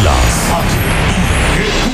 [0.00, 0.52] Islas.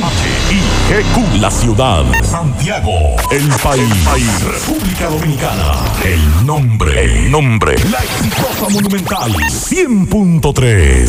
[0.04, 1.40] H-I-G-Q.
[1.40, 2.04] La ciudad.
[2.22, 3.16] Santiago.
[3.32, 4.44] El país.
[4.44, 5.72] República Dominicana.
[6.04, 7.04] El nombre.
[7.04, 7.74] El nombre.
[7.90, 9.32] La exitosa monumental.
[9.32, 11.08] 100.3.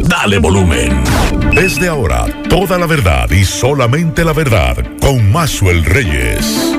[0.00, 1.02] Dale volumen.
[1.54, 6.76] Desde ahora, toda la verdad y solamente la verdad con Maxwell Reyes.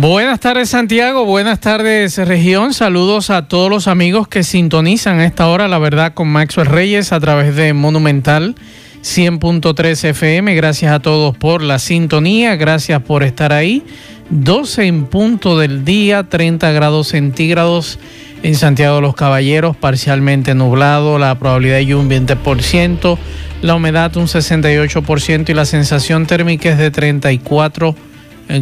[0.00, 5.46] Buenas tardes Santiago, buenas tardes región, saludos a todos los amigos que sintonizan a esta
[5.46, 8.54] hora La Verdad con Maxwell Reyes a través de Monumental
[9.02, 13.84] 100.3 FM, gracias a todos por la sintonía, gracias por estar ahí,
[14.30, 17.98] 12 en punto del día, 30 grados centígrados
[18.42, 23.18] en Santiago de los Caballeros, parcialmente nublado, la probabilidad de un 20%,
[23.60, 27.94] la humedad un 68% y la sensación térmica es de 34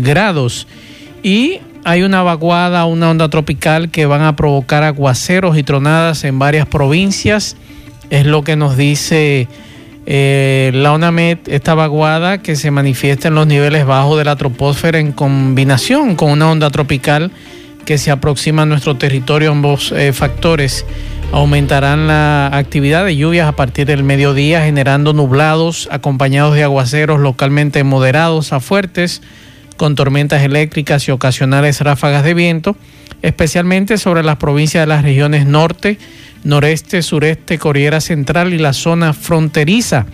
[0.00, 0.66] grados
[1.22, 6.38] y hay una vaguada, una onda tropical que van a provocar aguaceros y tronadas en
[6.38, 7.56] varias provincias.
[8.10, 9.48] Es lo que nos dice
[10.06, 14.98] eh, la ONAMED, esta vaguada que se manifiesta en los niveles bajos de la troposfera
[14.98, 17.30] en combinación con una onda tropical
[17.84, 19.50] que se aproxima a nuestro territorio.
[19.50, 20.84] Ambos eh, factores
[21.32, 27.84] aumentarán la actividad de lluvias a partir del mediodía, generando nublados acompañados de aguaceros localmente
[27.84, 29.22] moderados a fuertes
[29.78, 32.76] con tormentas eléctricas y ocasionales ráfagas de viento,
[33.22, 35.98] especialmente sobre las provincias de las regiones norte,
[36.44, 40.04] noreste, sureste, Cordillera Central y la zona fronteriza.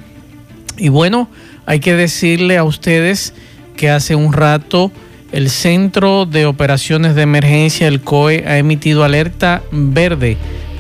[0.77, 1.29] Y bueno,
[1.67, 3.35] hay que decirle a ustedes
[3.77, 4.93] que hace un rato
[5.33, 10.37] el Centro de Operaciones de Emergencia, el COE, ha emitido alerta verde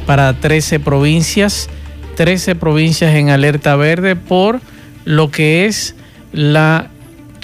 [0.06, 1.68] para 13 provincias,
[2.14, 4.60] 13 provincias en alerta verde por
[5.05, 5.96] lo que es
[6.32, 6.90] la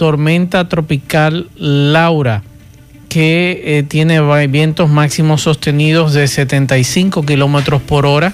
[0.01, 2.43] tormenta tropical Laura,
[3.11, 8.33] que eh, tiene vientos máximos sostenidos de 75 kilómetros por hora.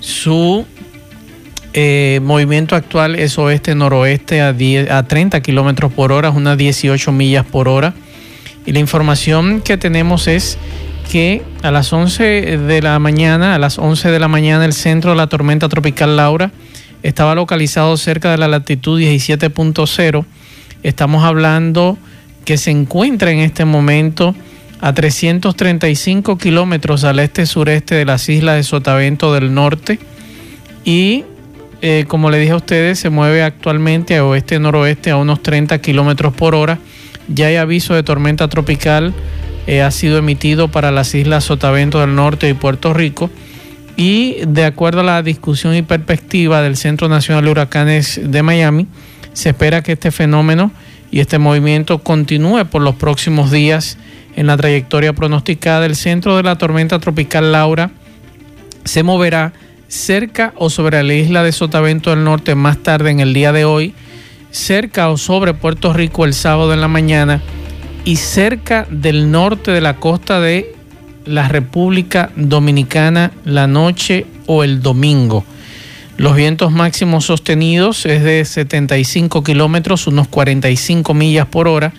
[0.00, 0.64] Su
[1.74, 4.56] eh, movimiento actual es oeste-noroeste a,
[4.96, 7.92] a 30 kilómetros por hora, unas 18 millas por hora.
[8.64, 10.56] Y la información que tenemos es
[11.12, 15.10] que a las 11 de la mañana, a las 11 de la mañana, el centro
[15.10, 16.50] de la tormenta tropical Laura
[17.02, 20.24] estaba localizado cerca de la latitud 17.0
[20.82, 21.98] Estamos hablando
[22.44, 24.34] que se encuentra en este momento
[24.80, 29.98] a 335 kilómetros al este-sureste de las islas de Sotavento del Norte
[30.84, 31.24] y
[31.82, 36.34] eh, como le dije a ustedes, se mueve actualmente a oeste-noroeste a unos 30 kilómetros
[36.34, 36.78] por hora.
[37.28, 39.14] Ya hay aviso de tormenta tropical,
[39.66, 43.30] eh, ha sido emitido para las islas Sotavento del Norte y Puerto Rico.
[43.96, 48.86] Y de acuerdo a la discusión y perspectiva del Centro Nacional de Huracanes de Miami,
[49.32, 50.72] se espera que este fenómeno
[51.10, 53.98] y este movimiento continúe por los próximos días
[54.36, 55.86] en la trayectoria pronosticada.
[55.86, 57.90] El centro de la tormenta tropical Laura
[58.84, 59.52] se moverá
[59.88, 63.64] cerca o sobre la isla de Sotavento del Norte más tarde en el día de
[63.64, 63.92] hoy,
[64.50, 67.42] cerca o sobre Puerto Rico el sábado en la mañana
[68.04, 70.74] y cerca del norte de la costa de
[71.26, 75.44] la República Dominicana la noche o el domingo.
[76.20, 81.94] Los vientos máximos sostenidos es de 75 kilómetros, unos 45 millas por hora,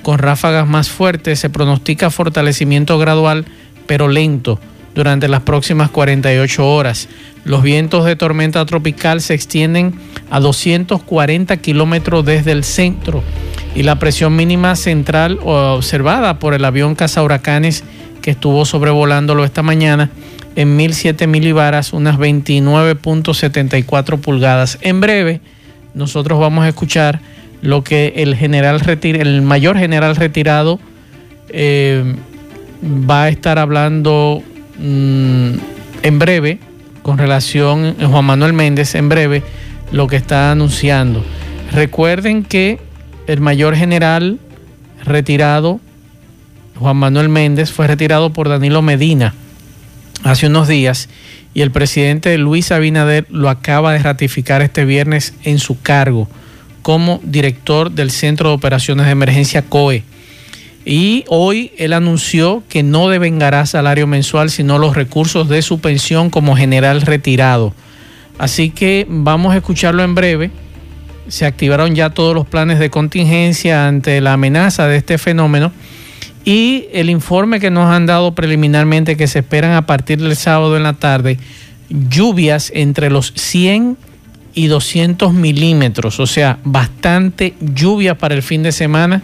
[0.00, 1.40] con ráfagas más fuertes.
[1.40, 3.44] Se pronostica fortalecimiento gradual,
[3.86, 4.58] pero lento,
[4.94, 7.10] durante las próximas 48 horas.
[7.44, 9.92] Los vientos de tormenta tropical se extienden
[10.30, 13.22] a 240 kilómetros desde el centro
[13.74, 17.84] y la presión mínima central observada por el avión cazahuracanes
[18.22, 20.08] que estuvo sobrevolándolo esta mañana
[20.56, 24.78] en 1007 milibaras, unas 29.74 pulgadas.
[24.80, 25.42] En breve,
[25.94, 27.20] nosotros vamos a escuchar
[27.60, 30.80] lo que el general el mayor general retirado
[31.50, 32.16] eh,
[32.82, 34.42] va a estar hablando
[34.78, 35.50] mm,
[36.02, 36.58] en breve
[37.02, 39.42] con relación a eh, Juan Manuel Méndez en breve
[39.92, 41.24] lo que está anunciando.
[41.72, 42.78] Recuerden que
[43.26, 44.38] el mayor general
[45.04, 45.80] retirado
[46.78, 49.34] Juan Manuel Méndez fue retirado por Danilo Medina
[50.24, 51.08] hace unos días
[51.54, 56.28] y el presidente Luis Abinader lo acaba de ratificar este viernes en su cargo
[56.82, 60.04] como director del Centro de Operaciones de Emergencia COE.
[60.84, 66.30] Y hoy él anunció que no devengará salario mensual, sino los recursos de su pensión
[66.30, 67.74] como general retirado.
[68.38, 70.50] Así que vamos a escucharlo en breve.
[71.26, 75.72] Se activaron ya todos los planes de contingencia ante la amenaza de este fenómeno
[76.46, 80.76] y el informe que nos han dado preliminarmente que se esperan a partir del sábado
[80.76, 81.38] en la tarde,
[81.90, 83.98] lluvias entre los 100
[84.54, 89.22] y 200 milímetros, o sea, bastante lluvia para el fin de semana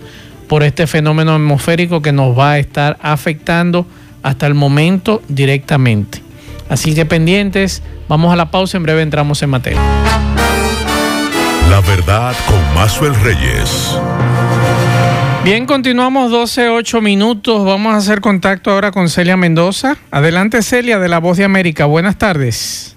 [0.49, 3.87] por este fenómeno atmosférico que nos va a estar afectando
[4.25, 6.21] hasta el momento directamente.
[6.69, 9.81] Así que pendientes, vamos a la pausa, en breve entramos en materia.
[11.71, 13.97] La verdad con Mazuel Reyes.
[15.45, 17.65] Bien, continuamos 12, 8 minutos.
[17.65, 19.97] Vamos a hacer contacto ahora con Celia Mendoza.
[20.13, 21.85] Adelante, Celia, de La Voz de América.
[21.87, 22.92] Buenas tardes.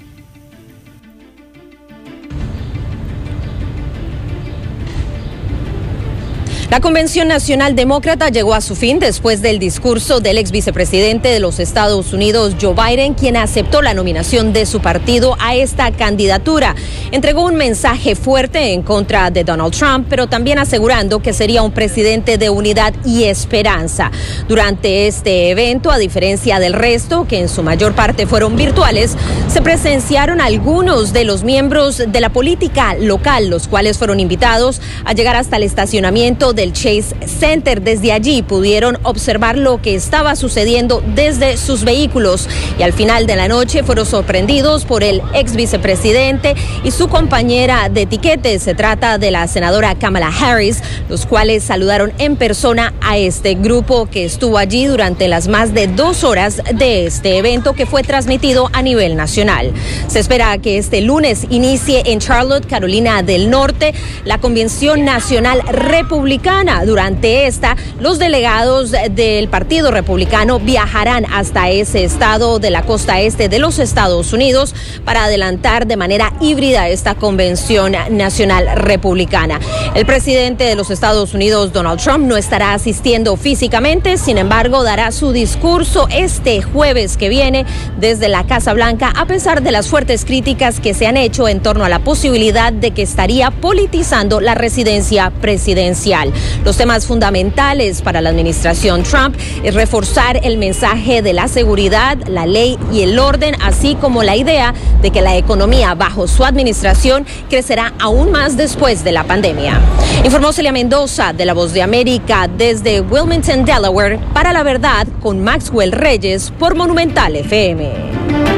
[6.71, 11.39] La Convención Nacional Demócrata llegó a su fin después del discurso del ex vicepresidente de
[11.39, 16.75] los Estados Unidos, Joe Biden, quien aceptó la nominación de su partido a esta candidatura.
[17.11, 21.71] Entregó un mensaje fuerte en contra de Donald Trump, pero también asegurando que sería un
[21.71, 24.09] presidente de unidad y esperanza.
[24.47, 29.15] Durante este evento, a diferencia del resto, que en su mayor parte fueron virtuales,
[29.49, 35.13] se presenciaron algunos de los miembros de la política local, los cuales fueron invitados a
[35.13, 37.81] llegar hasta el estacionamiento del Chase Center.
[37.81, 42.47] Desde allí pudieron observar lo que estaba sucediendo desde sus vehículos
[42.79, 47.89] y al final de la noche fueron sorprendidos por el ex vicepresidente y su compañera
[47.89, 48.57] de etiquete.
[48.59, 54.05] Se trata de la senadora Kamala Harris, los cuales saludaron en persona a este grupo
[54.07, 58.69] que estuvo allí durante las más de dos horas de este evento que fue transmitido
[58.71, 59.73] a nivel nacional.
[60.07, 63.93] Se espera que este lunes inicie en Charlotte, Carolina del Norte,
[64.23, 66.44] la Convención Nacional Republicana
[66.85, 73.49] durante esta, los delegados del Partido Republicano viajarán hasta ese estado de la costa este
[73.49, 79.59] de los Estados Unidos para adelantar de manera híbrida esta convención nacional republicana.
[79.95, 85.11] El presidente de los Estados Unidos, Donald Trump, no estará asistiendo físicamente, sin embargo, dará
[85.11, 87.65] su discurso este jueves que viene
[87.99, 91.61] desde la Casa Blanca, a pesar de las fuertes críticas que se han hecho en
[91.61, 96.34] torno a la posibilidad de que estaría politizando la residencia presidencial.
[96.63, 102.45] Los temas fundamentales para la administración Trump es reforzar el mensaje de la seguridad, la
[102.45, 107.25] ley y el orden, así como la idea de que la economía bajo su administración
[107.49, 109.79] crecerá aún más después de la pandemia.
[110.23, 115.43] Informó Celia Mendoza de La Voz de América desde Wilmington, Delaware, para la verdad con
[115.43, 118.54] Maxwell Reyes por Monumental FM.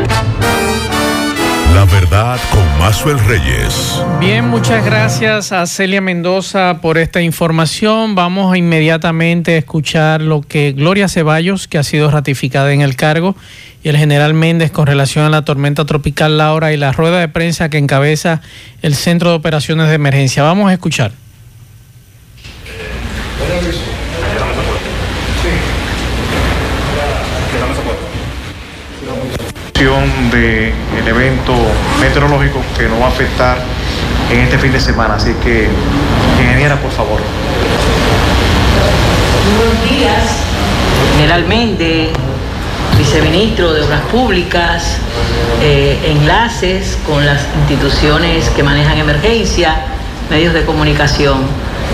[1.78, 4.02] La verdad con Mazuel Reyes.
[4.20, 8.16] Bien, muchas gracias a Celia Mendoza por esta información.
[8.16, 12.96] Vamos a inmediatamente a escuchar lo que Gloria Ceballos, que ha sido ratificada en el
[12.96, 13.36] cargo,
[13.84, 17.28] y el general Méndez con relación a la tormenta tropical Laura y la rueda de
[17.28, 18.42] prensa que encabeza
[18.82, 20.42] el Centro de Operaciones de Emergencia.
[20.42, 21.12] Vamos a escuchar.
[29.78, 31.54] Del evento
[32.00, 33.60] meteorológico que nos va a afectar
[34.32, 35.14] en este fin de semana.
[35.14, 35.70] Así que,
[36.40, 37.22] ingeniera, por favor.
[39.56, 40.40] Buenos días,
[41.14, 42.10] general Méndez,
[42.98, 44.98] viceministro de Obras Públicas,
[45.62, 49.76] eh, enlaces con las instituciones que manejan emergencia,
[50.32, 51.42] medios de comunicación.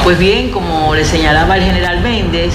[0.05, 2.53] Pues bien, como le señalaba el general Méndez,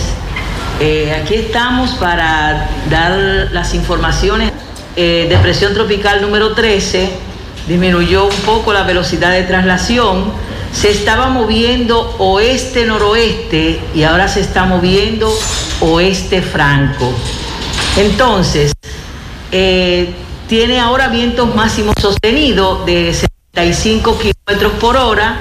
[0.81, 4.53] eh, aquí estamos para dar las informaciones.
[5.01, 7.09] Eh, depresión tropical número 13,
[7.69, 10.25] disminuyó un poco la velocidad de traslación,
[10.73, 15.33] se estaba moviendo oeste-noroeste y ahora se está moviendo
[15.79, 17.13] oeste-franco.
[17.97, 18.73] Entonces,
[19.53, 20.11] eh,
[20.49, 23.15] tiene ahora vientos máximos sostenidos de
[23.55, 25.37] 75 kilómetros por hora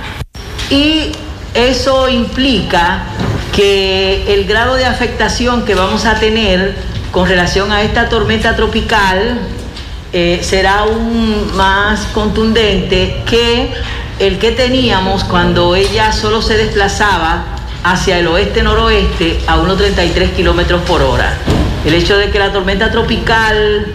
[0.69, 1.13] y
[1.55, 3.05] eso implica
[3.55, 6.75] que el grado de afectación que vamos a tener
[7.17, 9.39] con relación a esta tormenta tropical
[10.13, 13.73] eh, será aún más contundente que
[14.19, 17.43] el que teníamos cuando ella solo se desplazaba
[17.83, 21.33] hacia el oeste-noroeste a unos 33 kilómetros por hora.
[21.83, 23.87] El hecho de que la tormenta tropical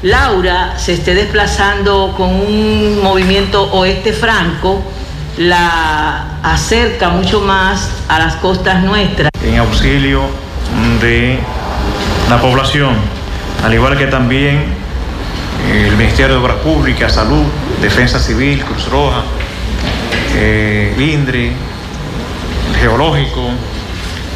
[0.00, 4.82] Laura se esté desplazando con un movimiento oeste franco
[5.36, 9.30] la acerca mucho más a las costas nuestras.
[9.44, 10.22] En auxilio
[11.02, 11.38] de
[12.32, 12.94] la población,
[13.62, 14.64] al igual que también
[15.70, 17.44] eh, el Ministerio de Obras Públicas, Salud,
[17.82, 19.22] Defensa Civil, Cruz Roja,
[20.36, 21.52] eh, INDRI,
[22.70, 23.50] el Geológico,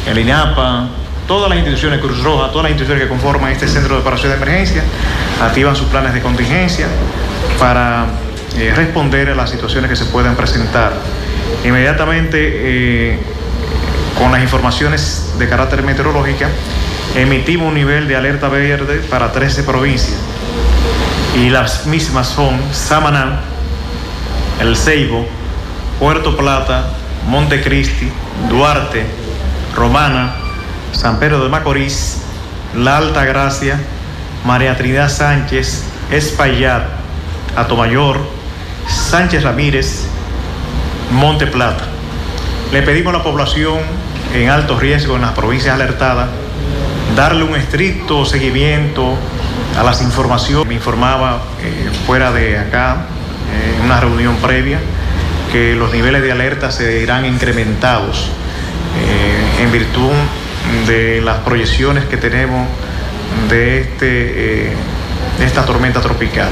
[0.05, 0.89] el INAPA,
[1.27, 4.37] todas las instituciones Cruz Roja, todas las instituciones que conforman este centro de operación de
[4.37, 4.83] emergencia,
[5.41, 6.85] activan sus planes de contingencia
[7.57, 8.05] para
[8.59, 10.93] eh, responder a las situaciones que se puedan presentar.
[11.65, 13.17] Inmediatamente,
[14.19, 16.47] con las informaciones de carácter meteorológica,
[17.15, 20.17] emitimos un nivel de alerta verde para 13 provincias.
[21.35, 23.41] Y las mismas son Samaná,
[24.59, 25.27] El Ceibo,
[25.99, 26.89] Puerto Plata,
[27.27, 28.09] Montecristi,
[28.49, 29.05] Duarte,
[29.75, 30.35] Romana,
[30.91, 32.21] San Pedro de Macorís,
[32.75, 33.79] La Alta Gracia,
[34.45, 36.83] María Trinidad Sánchez, Espaillat,
[37.55, 38.19] Atomayor,
[38.87, 40.07] Sánchez Ramírez,
[41.11, 41.83] Monte Plata.
[42.71, 43.79] Le pedimos a la población
[44.33, 46.27] en alto riesgo en las provincias alertadas
[47.17, 49.15] darle un estricto seguimiento
[49.75, 50.67] a las informaciones.
[50.67, 53.07] Me informaba eh, fuera de acá,
[53.75, 54.79] en una reunión previa,
[55.51, 58.29] que los niveles de alerta se irán incrementados
[58.99, 60.11] eh, en virtud
[60.85, 62.67] de las proyecciones que tenemos
[63.49, 64.73] de, este, eh,
[65.39, 66.51] de esta tormenta tropical.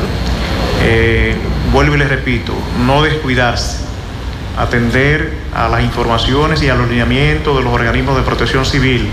[1.71, 2.53] vuelvo y les repito,
[2.87, 3.83] no descuidarse,
[4.57, 9.07] atender a las informaciones y a los lineamientos de los organismos de protección civil.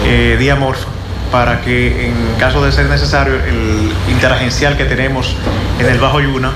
[0.05, 0.87] eh, Díaz Morfa
[1.31, 5.35] para que en caso de ser necesario el interagencial que tenemos
[5.79, 6.51] en el Bajo Yuna,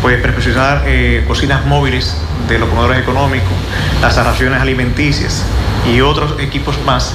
[0.00, 2.16] pues preposicionar eh, cocinas móviles
[2.48, 3.52] de los comedores económicos,
[4.00, 5.44] las raciones alimenticias
[5.92, 7.14] y otros equipos más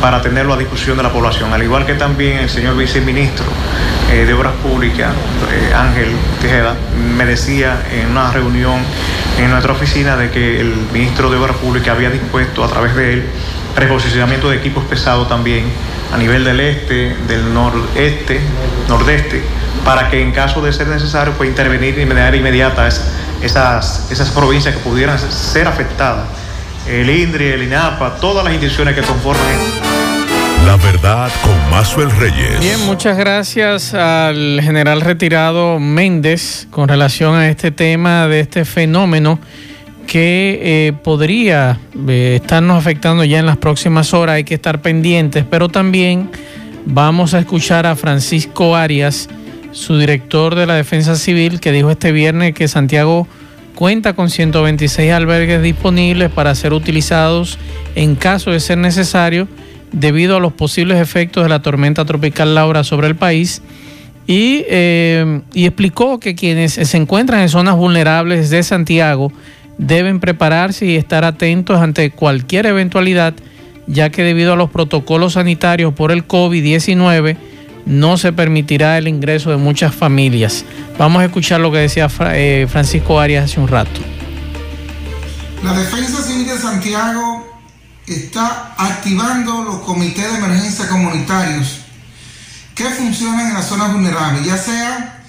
[0.00, 3.44] para tenerlo a discusión de la población, al igual que también el señor viceministro
[4.10, 5.12] eh, de Obras Públicas,
[5.52, 6.08] eh, Ángel
[6.40, 6.74] Tejeda,
[7.16, 8.80] me decía en una reunión
[9.38, 13.14] en nuestra oficina de que el ministro de Obras Públicas había dispuesto a través de
[13.14, 13.24] él
[13.74, 15.64] preposicionamiento de equipos pesados también
[16.12, 18.40] a nivel del este, del noreste,
[18.88, 19.42] nordeste,
[19.84, 24.74] para que en caso de ser necesario pueda intervenir de manera inmediata esas, esas provincias
[24.74, 26.26] que pudieran ser afectadas
[26.86, 29.89] el INDRI, el INAPA, todas las instituciones que conforman.
[30.66, 32.60] La verdad con Mazuel Reyes.
[32.60, 39.38] Bien, muchas gracias al general retirado Méndez con relación a este tema de este fenómeno
[40.06, 44.34] que eh, podría eh, estarnos afectando ya en las próximas horas.
[44.36, 46.30] Hay que estar pendientes, pero también
[46.84, 49.28] vamos a escuchar a Francisco Arias,
[49.72, 53.26] su director de la Defensa Civil, que dijo este viernes que Santiago
[53.74, 57.58] cuenta con 126 albergues disponibles para ser utilizados
[57.94, 59.48] en caso de ser necesario
[59.92, 63.62] debido a los posibles efectos de la tormenta tropical Laura sobre el país
[64.26, 69.32] y, eh, y explicó que quienes se encuentran en zonas vulnerables de Santiago
[69.78, 73.34] deben prepararse y estar atentos ante cualquier eventualidad
[73.86, 77.36] ya que debido a los protocolos sanitarios por el COVID-19
[77.86, 80.64] no se permitirá el ingreso de muchas familias.
[80.98, 84.00] Vamos a escuchar lo que decía eh, Francisco Arias hace un rato.
[85.64, 87.49] La Defensa Civil de Santiago
[88.14, 91.80] está activando los comités de emergencia comunitarios
[92.74, 95.22] que funcionan en las zonas vulnerables, ya sea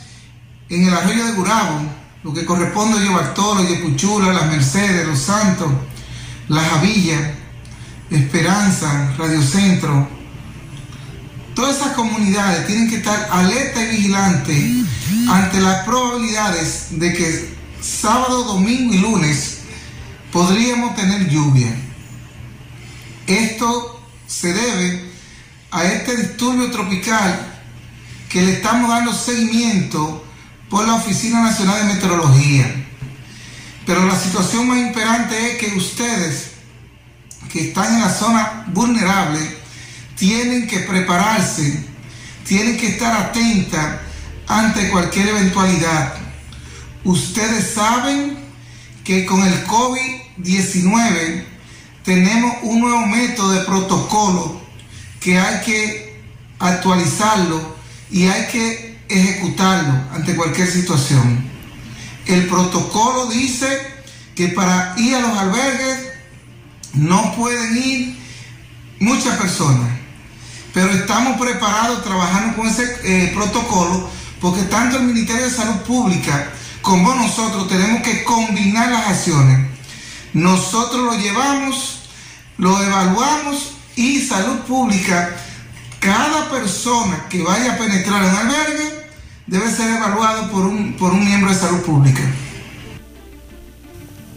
[0.69, 1.81] en el arroyo de Gurabo,
[2.23, 5.69] lo que corresponde a Bartolo, Yepuchula, Las Mercedes, Los Santos,
[6.47, 7.35] La Javilla,
[8.09, 10.07] Esperanza, Radio Centro,
[11.53, 14.83] todas esas comunidades tienen que estar alerta y vigilante
[15.29, 19.59] ante las probabilidades de que sábado, domingo y lunes
[20.31, 21.75] podríamos tener lluvia.
[23.27, 25.11] Esto se debe
[25.71, 27.61] a este disturbio tropical
[28.29, 30.25] que le estamos dando seguimiento
[30.69, 32.85] por la Oficina Nacional de Meteorología.
[33.85, 36.51] Pero la situación más imperante es que ustedes
[37.51, 39.39] que están en la zona vulnerable
[40.15, 41.85] tienen que prepararse,
[42.47, 43.99] tienen que estar atentas
[44.47, 46.13] ante cualquier eventualidad.
[47.03, 48.37] Ustedes saben
[49.03, 51.50] que con el COVID-19
[52.13, 54.59] tenemos un nuevo método de protocolo
[55.21, 56.21] que hay que
[56.59, 57.73] actualizarlo
[58.11, 61.49] y hay que ejecutarlo ante cualquier situación.
[62.25, 63.65] El protocolo dice
[64.35, 65.99] que para ir a los albergues
[66.95, 68.19] no pueden ir
[68.99, 69.89] muchas personas,
[70.73, 74.09] pero estamos preparados trabajando con ese eh, protocolo
[74.41, 76.51] porque tanto el Ministerio de Salud Pública
[76.81, 79.69] como nosotros tenemos que combinar las acciones.
[80.33, 82.00] Nosotros lo llevamos,
[82.57, 85.35] lo evaluamos y salud pública,
[85.99, 88.91] cada persona que vaya a penetrar en albergue
[89.47, 92.21] debe ser evaluado por un, por un miembro de salud pública.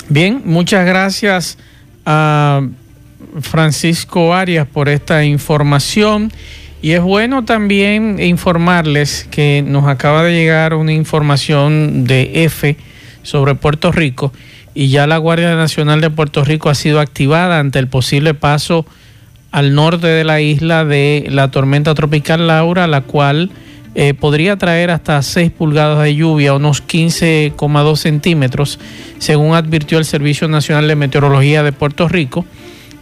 [0.08, 1.56] Bien, muchas gracias
[2.04, 2.62] a
[3.40, 6.32] Francisco Arias por esta información.
[6.82, 12.76] Y es bueno también informarles que nos acaba de llegar una información de EFE
[13.22, 14.32] sobre Puerto Rico
[14.74, 18.84] y ya la Guardia Nacional de Puerto Rico ha sido activada ante el posible paso
[19.52, 23.50] al norte de la isla de la tormenta tropical Laura, la cual
[23.94, 28.80] eh, podría traer hasta 6 pulgadas de lluvia, unos 15,2 centímetros,
[29.18, 32.44] según advirtió el Servicio Nacional de Meteorología de Puerto Rico.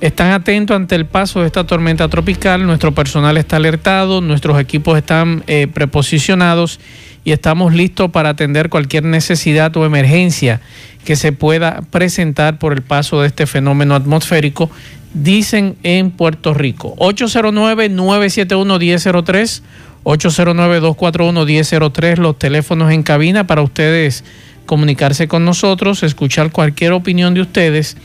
[0.03, 4.99] Están atentos ante el paso de esta tormenta tropical, nuestro personal está alertado, nuestros equipos
[4.99, 6.81] están eh, preposicionados
[7.25, 10.61] y estamos listos para atender cualquier necesidad o emergencia
[11.05, 14.69] que se pueda presentar por el paso de este fenómeno atmosférico,
[15.15, 16.97] dicen en Puerto Rico.
[16.97, 19.63] 809-971-1003.
[20.05, 24.25] 809-241-1003, los teléfonos en cabina para ustedes
[24.67, 27.97] comunicarse con nosotros, escuchar cualquier opinión de ustedes.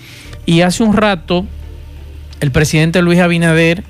[0.46, 1.48] Y hace un rato
[2.40, 3.84] el presidente Luis Abinader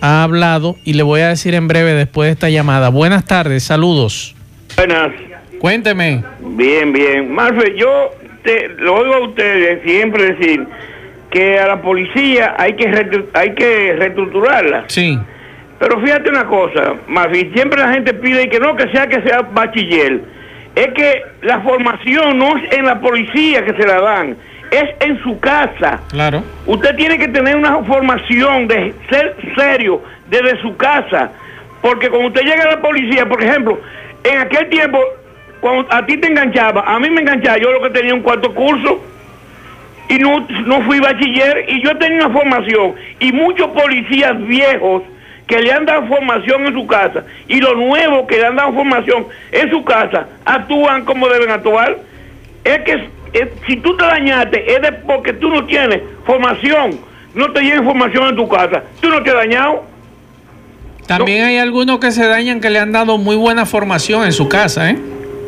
[0.00, 2.88] ha hablado y le voy a decir en breve después de esta llamada.
[2.88, 4.36] Buenas tardes, saludos.
[4.80, 5.10] Buenas.
[5.58, 6.24] Cuénteme.
[6.40, 7.34] Bien, bien.
[7.34, 10.66] Marfe, yo te, lo oigo a ustedes siempre decir
[11.30, 12.90] que a la policía hay que,
[13.34, 14.84] hay que reestructurarla.
[14.86, 15.18] Sí.
[15.78, 19.42] Pero fíjate una cosa, Mafi, siempre la gente pide que no, que sea que sea
[19.42, 20.22] bachiller.
[20.74, 24.34] Es que la formación no es en la policía que se la dan,
[24.70, 26.00] es en su casa.
[26.08, 26.42] Claro.
[26.64, 30.00] Usted tiene que tener una formación de ser serio
[30.30, 31.32] desde su casa.
[31.82, 33.78] Porque cuando usted llega a la policía, por ejemplo,
[34.24, 34.98] en aquel tiempo,
[35.60, 38.54] cuando a ti te enganchaba, a mí me enganchaba, yo lo que tenía un cuarto
[38.54, 39.02] curso
[40.08, 45.02] y no, no fui bachiller y yo tenía una formación y muchos policías viejos
[45.46, 48.72] que le han dado formación en su casa y los nuevos que le han dado
[48.72, 51.96] formación en su casa actúan como deben actuar.
[52.64, 53.08] Es que
[53.66, 57.00] si tú te dañaste es porque tú no tienes formación,
[57.34, 58.82] no te llega formación en tu casa.
[59.00, 59.84] Tú no te has dañado.
[61.16, 64.48] También hay algunos que se dañan que le han dado muy buena formación en su
[64.48, 64.96] casa, ¿eh?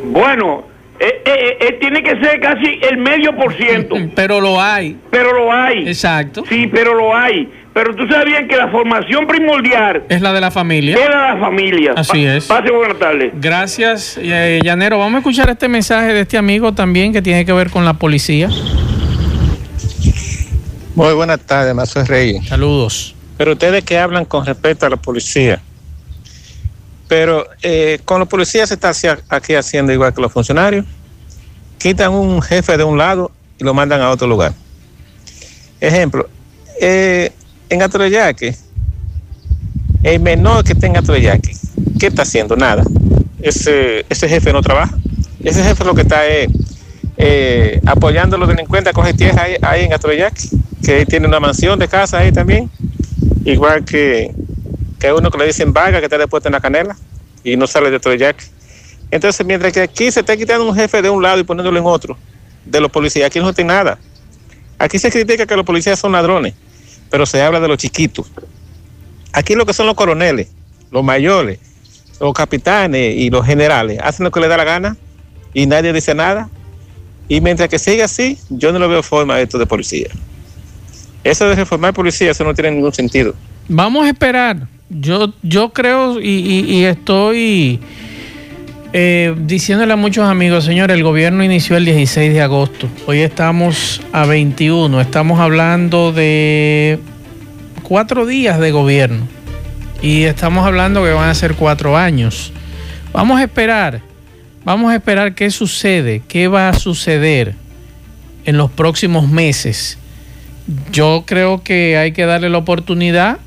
[0.06, 0.64] Bueno,
[0.98, 3.94] eh, eh, eh, tiene que ser casi el medio por ciento.
[4.16, 4.96] pero lo hay.
[5.10, 5.86] Pero lo hay.
[5.86, 6.42] Exacto.
[6.48, 7.48] Sí, pero lo hay.
[7.72, 10.94] Pero tú sabes bien que la formación primordial es la de la familia.
[10.94, 11.92] Es la de la familia.
[11.96, 12.46] Así es.
[12.46, 13.32] Pase buenas tardes.
[13.34, 14.98] Gracias, eh, Llanero.
[14.98, 17.94] Vamos a escuchar este mensaje de este amigo también que tiene que ver con la
[17.94, 18.48] policía.
[20.94, 22.46] Muy buenas tardes, Mazo Reyes.
[22.48, 23.14] Saludos.
[23.42, 25.60] Pero ustedes que hablan con respecto a la policía.
[27.08, 28.92] Pero eh, con los policías se está
[29.28, 30.86] aquí haciendo igual que los funcionarios.
[31.76, 34.52] Quitan un jefe de un lado y lo mandan a otro lugar.
[35.80, 36.28] Ejemplo,
[36.80, 37.32] eh,
[37.68, 38.54] en Atoyaque,
[40.04, 41.42] el menor que tenga en
[41.98, 42.54] ¿qué está haciendo?
[42.54, 42.84] Nada.
[43.40, 44.96] Ese, ese jefe no trabaja.
[45.42, 46.48] Ese jefe lo que está es
[47.16, 50.48] eh, apoyando a los delincuentes a coger tierra ahí, en Atoyaque,
[50.84, 52.70] que tiene una mansión de casa ahí también,
[53.44, 54.32] igual que,
[54.98, 56.96] que uno que le dicen vaga, que está después en la canela
[57.44, 58.44] y no sale de Atoyaque.
[59.10, 61.86] Entonces, mientras que aquí se está quitando un jefe de un lado y poniéndolo en
[61.86, 62.16] otro,
[62.64, 63.98] de los policías, aquí no tiene nada.
[64.78, 66.54] Aquí se critica que los policías son ladrones
[67.12, 68.26] pero se habla de los chiquitos.
[69.34, 70.48] Aquí lo que son los coroneles,
[70.90, 71.58] los mayores,
[72.18, 74.96] los capitanes y los generales hacen lo que les da la gana
[75.52, 76.48] y nadie dice nada.
[77.28, 80.08] Y mientras que siga así, yo no lo veo forma esto de policía.
[81.24, 83.34] Eso de reformar policía, eso no tiene ningún sentido.
[83.68, 84.66] Vamos a esperar.
[84.90, 87.80] Yo, yo creo y, estoy
[88.92, 92.88] eh, diciéndole a muchos amigos, señores, el gobierno inició el 16 de agosto.
[93.06, 95.00] Hoy estamos a 21.
[95.00, 96.98] Estamos hablando de
[97.82, 99.26] cuatro días de gobierno.
[100.02, 102.52] Y estamos hablando que van a ser cuatro años.
[103.12, 104.02] Vamos a esperar.
[104.64, 107.54] Vamos a esperar qué sucede, qué va a suceder
[108.44, 109.98] en los próximos meses.
[110.90, 113.38] Yo creo que hay que darle la oportunidad.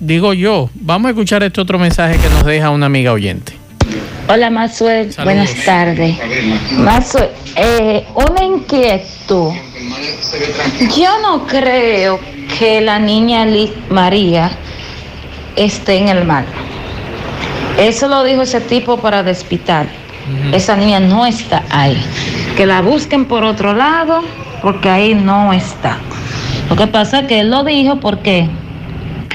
[0.00, 3.52] Digo yo, vamos a escuchar este otro mensaje que nos deja una amiga oyente.
[4.26, 6.16] Hola Mazuel, buenas tardes.
[6.72, 9.52] Mazuel, eh, una inquietud.
[10.96, 12.18] Yo no creo
[12.58, 13.46] que la niña
[13.90, 14.50] María
[15.56, 16.46] esté en el mar.
[17.78, 19.86] Eso lo dijo ese tipo para despitar.
[20.52, 22.02] Esa niña no está ahí.
[22.56, 24.22] Que la busquen por otro lado
[24.64, 25.98] porque ahí no está.
[26.70, 28.48] Lo que pasa es que él lo dijo porque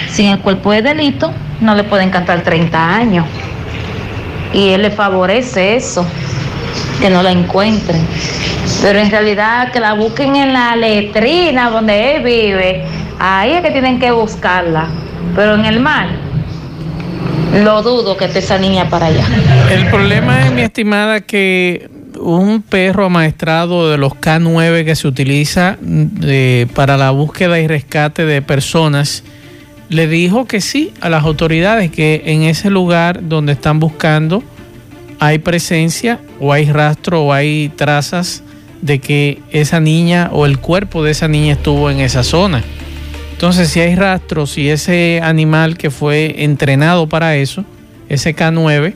[0.09, 3.25] sin el cuerpo de delito no le pueden cantar 30 años.
[4.53, 6.03] Y él le favorece eso,
[6.99, 8.01] que no la encuentren.
[8.81, 12.83] Pero en realidad que la busquen en la letrina donde él vive,
[13.19, 14.87] ahí es que tienen que buscarla.
[15.35, 16.07] Pero en el mar,
[17.63, 19.25] lo dudo que esté esa niña para allá.
[19.69, 25.77] El problema es, mi estimada, que un perro amaestrado de los K9 que se utiliza
[26.21, 29.23] eh, para la búsqueda y rescate de personas,
[29.89, 34.43] le dijo que sí a las autoridades, que en ese lugar donde están buscando
[35.19, 38.43] hay presencia o hay rastro o hay trazas
[38.81, 42.63] de que esa niña o el cuerpo de esa niña estuvo en esa zona.
[43.33, 47.65] Entonces, si hay rastros y ese animal que fue entrenado para eso,
[48.07, 48.93] ese K9,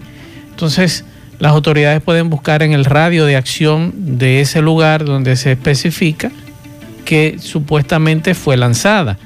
[0.50, 1.06] entonces
[1.40, 6.32] las autoridades pueden buscar en el radio de acción de ese lugar donde se especifica
[7.06, 9.18] que supuestamente fue lanzada.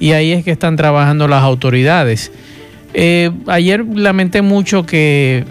[0.00, 2.32] Y ahí es que están trabajando las autoridades.
[2.94, 5.44] Eh, ayer lamenté mucho que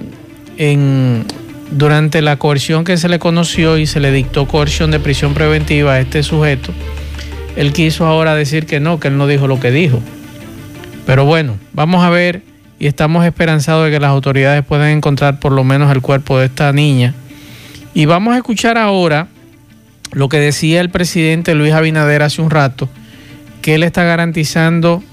[1.72, 5.94] durante la coerción que se le conoció y se le dictó coerción de prisión preventiva
[5.94, 6.74] a este sujeto,
[7.56, 10.02] él quiso ahora decir que no, que él no dijo lo que dijo.
[11.06, 12.42] Pero bueno, vamos a ver
[12.80, 16.46] y estamos esperanzados de que las autoridades puedan encontrar por lo menos el cuerpo de
[16.46, 17.14] esta niña.
[17.94, 19.28] Y vamos a escuchar ahora
[20.12, 22.90] lo que decía el presidente Luis Abinader hace un rato,
[23.62, 25.04] que él está garantizando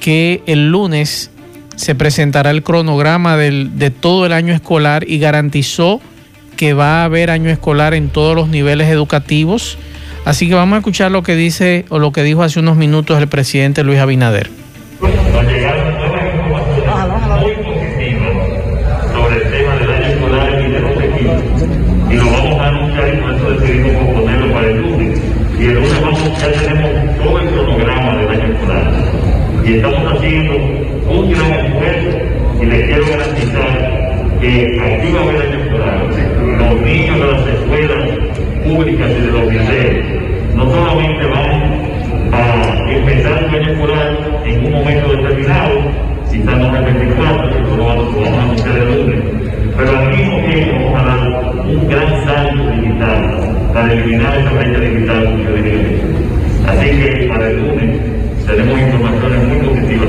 [0.00, 1.30] que el lunes
[1.76, 6.00] se presentará el cronograma de todo el año escolar y garantizó
[6.56, 9.78] que va a haber año escolar en todos los niveles educativos.
[10.24, 13.18] Así que vamos a escuchar lo que dice o lo que dijo hace unos minutos
[13.18, 14.50] el presidente Luis Abinader.
[22.10, 25.20] y lo vamos a anunciar y por eso decidimos proponerlo para el lunes.
[25.58, 28.92] Y el lunes vamos, ya tenemos todo el cronograma del año escolar.
[29.68, 32.18] Y estamos haciendo un gran esfuerzo
[32.62, 36.06] y les quiero garantizar que aquí va a haber año escolar.
[36.58, 38.08] Los niños de las escuelas
[38.64, 40.06] públicas y de los liceos
[40.54, 45.80] no solamente van a empezar su año escolar en un momento determinado,
[46.30, 49.20] si estamos en el 24, que lo vamos a anunciar el lunes,
[49.76, 54.80] pero al mismo tiempo vamos a dar un gran salto digital para eliminar esa brecha
[54.80, 55.82] digital que yo diría.
[56.68, 60.08] Así que para el lunes tenemos informaciones muy positivas.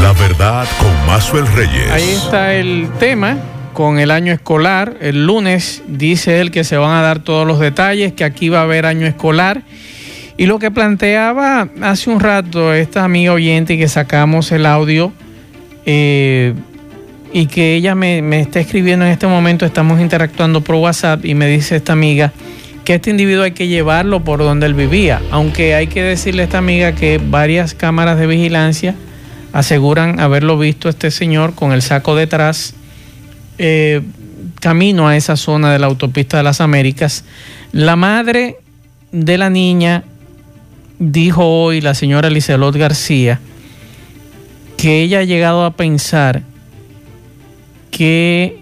[0.00, 1.90] La verdad con Mazuel Reyes.
[1.90, 3.36] Ahí está el tema
[3.72, 4.96] con el año escolar.
[5.00, 8.60] El lunes dice él que se van a dar todos los detalles, que aquí va
[8.60, 9.62] a haber año escolar.
[10.36, 15.12] Y lo que planteaba hace un rato esta amiga oyente que sacamos el audio
[15.84, 16.54] eh,
[17.32, 21.34] y que ella me, me, está escribiendo en este momento, estamos interactuando por WhatsApp y
[21.34, 22.32] me dice esta amiga
[22.84, 26.44] que este individuo hay que llevarlo por donde él vivía, aunque hay que decirle a
[26.46, 28.94] esta amiga que varias cámaras de vigilancia
[29.52, 32.74] aseguran haberlo visto este señor con el saco detrás,
[33.58, 34.02] eh,
[34.60, 37.24] camino a esa zona de la autopista de las Américas.
[37.72, 38.56] La madre
[39.12, 40.04] de la niña
[40.98, 43.40] dijo hoy, la señora Licelot García,
[44.76, 46.42] que ella ha llegado a pensar
[47.90, 48.58] que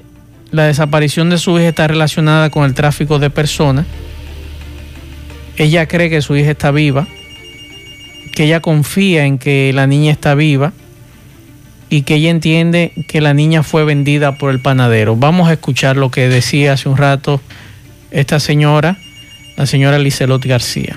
[0.50, 3.86] la desaparición de su hija está relacionada con el tráfico de personas.
[5.58, 7.08] Ella cree que su hija está viva,
[8.34, 10.72] que ella confía en que la niña está viva
[11.90, 15.16] y que ella entiende que la niña fue vendida por el panadero.
[15.16, 17.40] Vamos a escuchar lo que decía hace un rato
[18.12, 18.98] esta señora,
[19.56, 20.96] la señora Licelot García.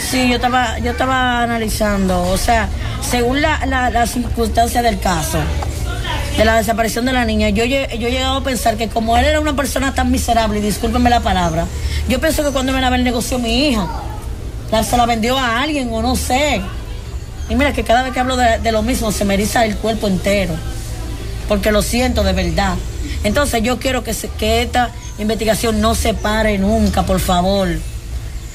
[0.00, 2.68] Sí, yo estaba, yo estaba analizando, o sea,
[3.02, 5.38] según la, la, la circunstancia del caso,
[6.36, 9.24] de la desaparición de la niña, yo, yo he llegado a pensar que como él
[9.24, 11.66] era una persona tan miserable, y discúlpenme la palabra,
[12.08, 13.86] yo pienso que cuando me la negoció mi hija,
[14.70, 16.62] la, se la vendió a alguien o no sé.
[17.48, 20.08] Y mira que cada vez que hablo de, lo mismo se me eriza el cuerpo
[20.08, 20.54] entero,
[21.48, 22.74] porque lo siento de verdad.
[23.24, 27.68] Entonces yo quiero que esta investigación no se pare nunca, por favor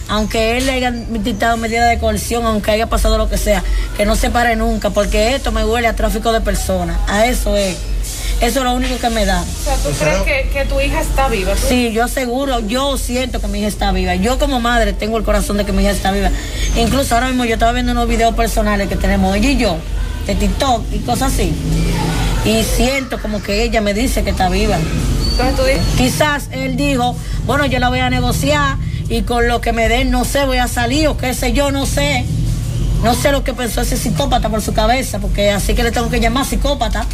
[0.10, 3.64] aunque él le haya dictado medidas de coerción, aunque haya pasado lo que sea,
[3.96, 6.98] que no se pare nunca, porque esto me huele a tráfico de personas.
[7.08, 7.76] A eso es.
[8.40, 9.42] Eso es lo único que me da.
[9.42, 11.54] O sea, ¿tú crees que, que tu hija está viva?
[11.54, 11.60] ¿tú?
[11.68, 14.14] Sí, yo seguro, yo siento que mi hija está viva.
[14.14, 16.30] Yo como madre tengo el corazón de que mi hija está viva.
[16.76, 19.78] Incluso ahora mismo yo estaba viendo unos videos personales que tenemos ella y yo,
[20.28, 21.52] de TikTok y cosas así.
[22.46, 24.78] Y siento como que ella me dice que está viva.
[25.32, 25.84] Entonces tú dices...
[25.98, 27.16] Quizás él dijo,
[27.46, 28.78] bueno, yo la voy a negociar
[29.10, 31.72] y con lo que me den, no sé, voy a salir o qué sé yo,
[31.72, 32.26] no sé.
[33.04, 36.10] No sé lo que pensó ese psicópata por su cabeza, porque así que le tengo
[36.10, 37.06] que llamar psicópata.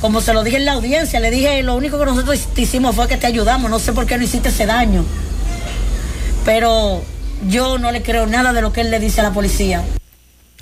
[0.00, 3.08] Como se lo dije en la audiencia, le dije, lo único que nosotros hicimos fue
[3.08, 5.04] que te ayudamos, no sé por qué no hiciste ese daño.
[6.44, 7.02] Pero
[7.48, 9.82] yo no le creo nada de lo que él le dice a la policía.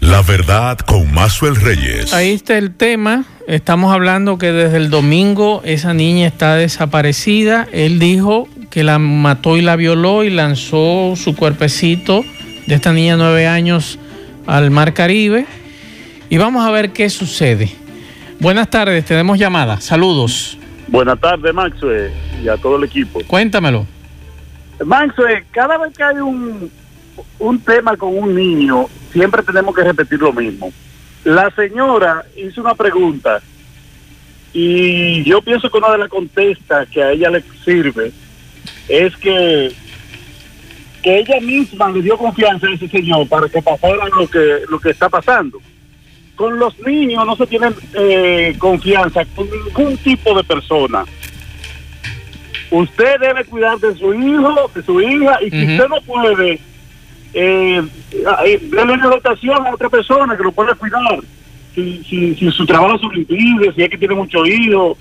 [0.01, 2.13] La verdad con Mazuel Reyes.
[2.13, 3.25] Ahí está el tema.
[3.47, 7.67] Estamos hablando que desde el domingo esa niña está desaparecida.
[7.73, 12.25] Él dijo que la mató y la violó y lanzó su cuerpecito
[12.67, 14.01] de esta niña de nueve años
[14.49, 15.47] al Mar Caribe.
[16.29, 17.71] Y vamos a ver qué sucede.
[18.41, 19.81] Buenas tardes, tenemos llamada.
[19.81, 20.59] Saludos.
[20.89, 22.11] Buenas tardes, Maxwell,
[22.43, 23.21] y a todo el equipo.
[23.29, 23.87] Cuéntamelo.
[24.85, 26.69] Maxwell, cada vez que hay un,
[27.39, 30.73] un tema con un niño, siempre tenemos que repetir lo mismo.
[31.23, 33.41] La señora hizo una pregunta
[34.53, 38.13] y yo pienso que una de las contestas que a ella le sirve
[38.89, 39.73] es que
[41.03, 44.81] que ella misma le dio confianza a ese señor para que pasara lo que lo
[44.81, 45.61] que está pasando.
[46.35, 51.05] Con los niños no se tiene eh, confianza con ningún tipo de persona.
[52.71, 56.59] Usted debe cuidar de su hijo, de su hija, y si usted no puede,
[57.35, 57.83] eh,
[58.73, 61.21] darle una dotación a otra persona que lo pueda cuidar.
[61.75, 64.97] Si, si, si su trabajo se lo impide, si es que tiene mucho hijo.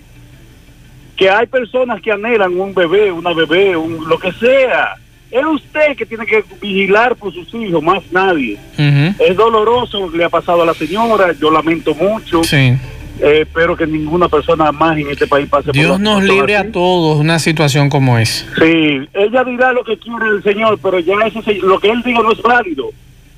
[1.15, 4.95] Que hay personas que anhelan un bebé, una bebé, un, lo que sea.
[5.31, 8.57] Es usted que tiene que vigilar por sus hijos, más nadie.
[8.77, 12.43] Es doloroso lo que le ha pasado a la señora, yo lamento mucho.
[12.43, 12.77] Sí.
[13.19, 16.55] Eh, espero que ninguna persona más en este país pase Dios por una nos libre
[16.55, 16.67] así.
[16.67, 18.45] a todos una situación como esa.
[18.55, 22.21] Sí, ella dirá lo que quiere el Señor, pero ya eso lo que él diga
[22.21, 22.89] no es válido.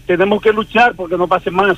[0.06, 1.78] Tenemos que luchar porque no pase más.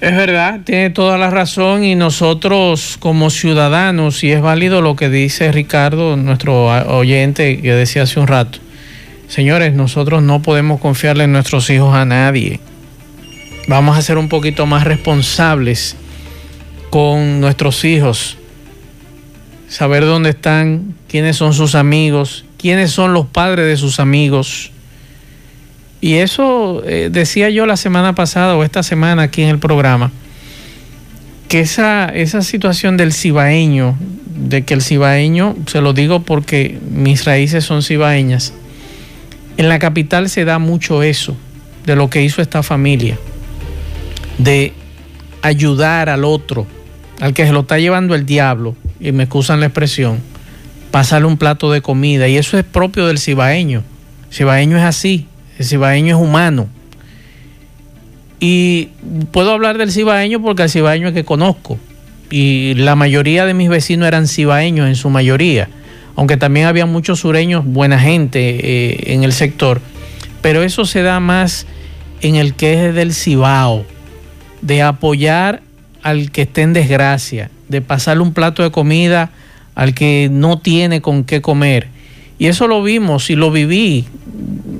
[0.00, 5.08] Es verdad, tiene toda la razón y nosotros como ciudadanos, y es válido lo que
[5.08, 8.58] dice Ricardo, nuestro oyente que decía hace un rato,
[9.28, 12.60] señores, nosotros no podemos confiarle en nuestros hijos a nadie.
[13.66, 15.96] Vamos a ser un poquito más responsables
[16.90, 18.36] con nuestros hijos,
[19.68, 24.70] saber dónde están, quiénes son sus amigos, quiénes son los padres de sus amigos.
[26.04, 30.12] Y eso eh, decía yo la semana pasada o esta semana aquí en el programa,
[31.48, 33.96] que esa, esa situación del cibaeño,
[34.36, 38.52] de que el cibaeño, se lo digo porque mis raíces son cibaeñas,
[39.56, 41.38] en la capital se da mucho eso,
[41.86, 43.16] de lo que hizo esta familia,
[44.36, 44.74] de
[45.40, 46.66] ayudar al otro,
[47.18, 50.18] al que se lo está llevando el diablo, y me excusan la expresión,
[50.90, 53.82] pasarle un plato de comida, y eso es propio del cibaeño.
[54.30, 56.68] Cibaeño es así, el cibaeño es humano.
[58.40, 58.88] Y
[59.32, 61.78] puedo hablar del cibaeño porque el cibaeño es que conozco.
[62.30, 65.68] Y la mayoría de mis vecinos eran cibaeños en su mayoría.
[66.16, 69.80] Aunque también había muchos sureños, buena gente eh, en el sector.
[70.42, 71.66] Pero eso se da más
[72.20, 73.84] en el que es del cibao.
[74.60, 75.62] De apoyar
[76.02, 77.50] al que esté en desgracia.
[77.68, 79.30] De pasarle un plato de comida
[79.74, 81.88] al que no tiene con qué comer.
[82.38, 84.06] Y eso lo vimos y lo viví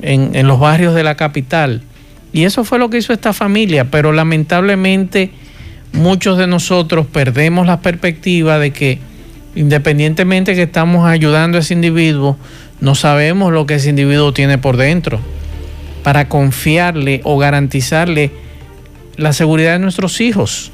[0.04, 1.82] en, los barrios de la capital.
[2.32, 5.30] Y eso fue lo que hizo esta familia, pero lamentablemente
[5.92, 8.98] muchos de nosotros perdemos la perspectiva de que
[9.54, 12.36] independientemente que estamos ayudando a ese individuo,
[12.80, 15.20] no sabemos lo que ese individuo tiene por dentro
[16.02, 18.30] para confiarle o garantizarle
[19.16, 20.72] la seguridad de nuestros hijos,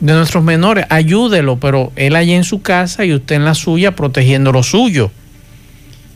[0.00, 0.86] de nuestros menores.
[0.90, 5.12] Ayúdelo, pero él allí en su casa y usted en la suya protegiendo lo suyo.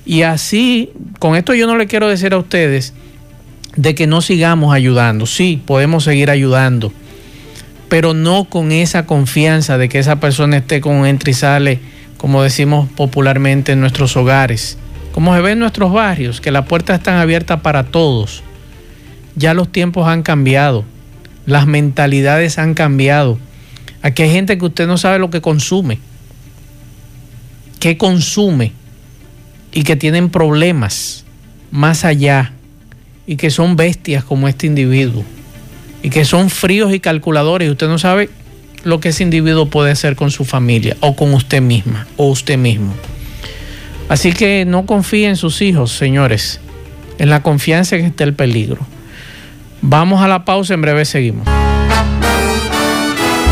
[0.06, 2.92] Y así, con esto yo no le quiero decir a ustedes
[3.76, 5.26] de que no sigamos ayudando.
[5.26, 6.92] Sí, podemos seguir ayudando,
[7.88, 11.80] pero no con esa confianza de que esa persona esté con un entra y sale,
[12.18, 14.78] como decimos popularmente en nuestros hogares.
[15.12, 18.42] Como se ve en nuestros barrios, que las puertas están abiertas para todos.
[19.36, 20.84] Ya los tiempos han cambiado,
[21.46, 23.38] las mentalidades han cambiado.
[24.02, 25.98] Aquí hay gente que usted no sabe lo que consume,
[27.80, 28.72] qué consume
[29.74, 31.24] y que tienen problemas
[31.70, 32.52] más allá
[33.26, 35.24] y que son bestias como este individuo
[36.02, 38.30] y que son fríos y calculadores y usted no sabe
[38.84, 42.56] lo que ese individuo puede hacer con su familia o con usted misma o usted
[42.56, 42.94] mismo.
[44.08, 46.60] Así que no confíe en sus hijos, señores.
[47.18, 48.86] En la confianza que está el peligro.
[49.80, 51.48] Vamos a la pausa, en breve seguimos.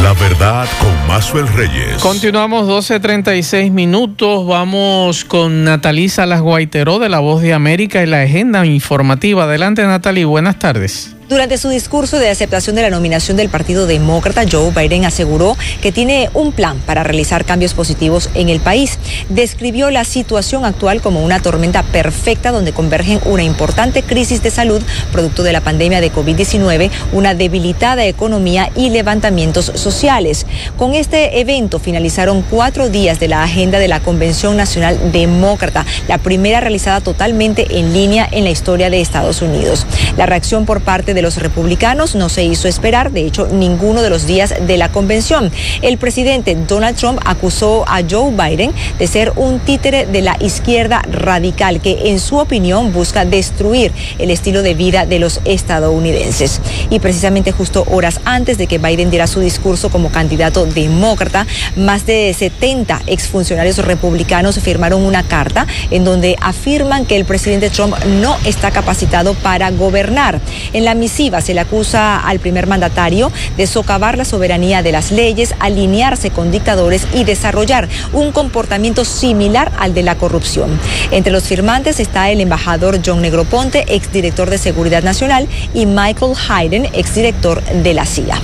[0.03, 2.03] La verdad con Mazuel Reyes.
[2.03, 4.45] Continuamos 12.36 minutos.
[4.45, 9.45] Vamos con Natalí Salas Guaiteró de La Voz de América y la agenda informativa.
[9.45, 10.25] Adelante, Natalie.
[10.25, 11.15] Buenas tardes.
[11.29, 15.91] Durante su discurso de aceptación de la nominación del Partido Demócrata, Joe Biden aseguró que
[15.91, 18.99] tiene un plan para realizar cambios positivos en el país.
[19.31, 24.83] Describió la situación actual como una tormenta perfecta donde convergen una importante crisis de salud
[25.11, 30.45] producto de la pandemia de COVID-19, una debilitada economía y levantamientos sociales.
[30.77, 36.19] Con este evento finalizaron cuatro días de la agenda de la Convención Nacional Demócrata, la
[36.19, 39.87] primera realizada totalmente en línea en la historia de Estados Unidos.
[40.19, 44.11] La reacción por parte de los republicanos no se hizo esperar, de hecho, ninguno de
[44.11, 45.51] los días de la convención.
[45.81, 51.03] El presidente Donald Trump acusó a Joe Biden de ser un títere de la izquierda
[51.11, 56.61] radical que, en su opinión, busca destruir el estilo de vida de los estadounidenses.
[56.91, 62.05] Y precisamente justo horas antes de que Biden diera su discurso como candidato demócrata, más
[62.07, 68.37] de 70 exfuncionarios republicanos firmaron una carta en donde afirman que el presidente Trump no
[68.45, 70.41] está capacitado para gobernar.
[70.73, 75.55] En la se le acusa al primer mandatario de socavar la soberanía de las leyes,
[75.59, 80.79] alinearse con dictadores y desarrollar un comportamiento similar al de la corrupción.
[81.11, 86.87] Entre los firmantes está el embajador John Negroponte, exdirector de Seguridad Nacional, y Michael Hayden,
[86.93, 88.41] exdirector de la CIA.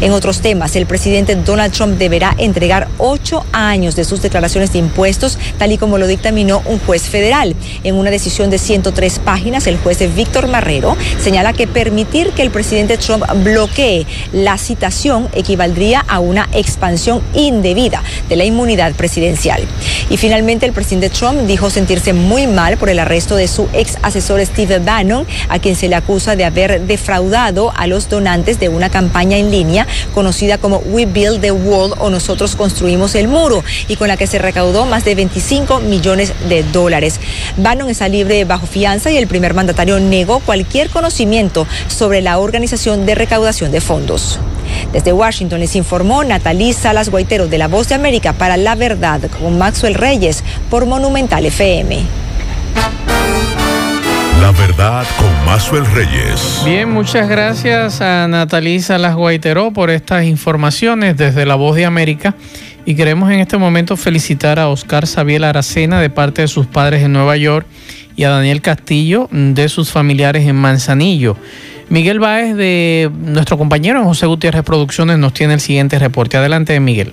[0.00, 4.80] En otros temas, el presidente Donald Trump deberá entregar ocho años de sus declaraciones de
[4.80, 7.54] impuestos, tal y como lo dictaminó un juez federal.
[7.84, 12.50] En una decisión de 103 páginas, el juez Víctor Marrero señala que permite que el
[12.50, 19.62] presidente Trump bloquee la citación equivaldría a una expansión indebida de la inmunidad presidencial.
[20.10, 23.98] Y finalmente el presidente Trump dijo sentirse muy mal por el arresto de su ex
[24.02, 28.68] asesor Steve Bannon, a quien se le acusa de haber defraudado a los donantes de
[28.68, 33.64] una campaña en línea conocida como We Build the Wall o Nosotros Construimos el Muro
[33.88, 37.20] y con la que se recaudó más de 25 millones de dólares.
[37.56, 43.06] Bannon está libre bajo fianza y el primer mandatario negó cualquier conocimiento sobre la organización
[43.06, 44.38] de recaudación de fondos.
[44.92, 49.20] Desde Washington les informó Natalí Salas Guaitero de La Voz de América para La Verdad
[49.40, 52.00] con Maxwell Reyes por Monumental FM.
[54.40, 56.62] La verdad con Maxwell Reyes.
[56.64, 62.34] Bien, muchas gracias a Natalí Salas Guaitero por estas informaciones desde La Voz de América.
[62.84, 67.04] Y queremos en este momento felicitar a Oscar Sabiel Aracena de parte de sus padres
[67.04, 67.66] en Nueva York
[68.16, 71.36] y a Daniel Castillo de sus familiares en Manzanillo.
[71.92, 76.38] Miguel Báez de nuestro compañero José Gutiérrez Producciones nos tiene el siguiente reporte.
[76.38, 77.12] Adelante, Miguel.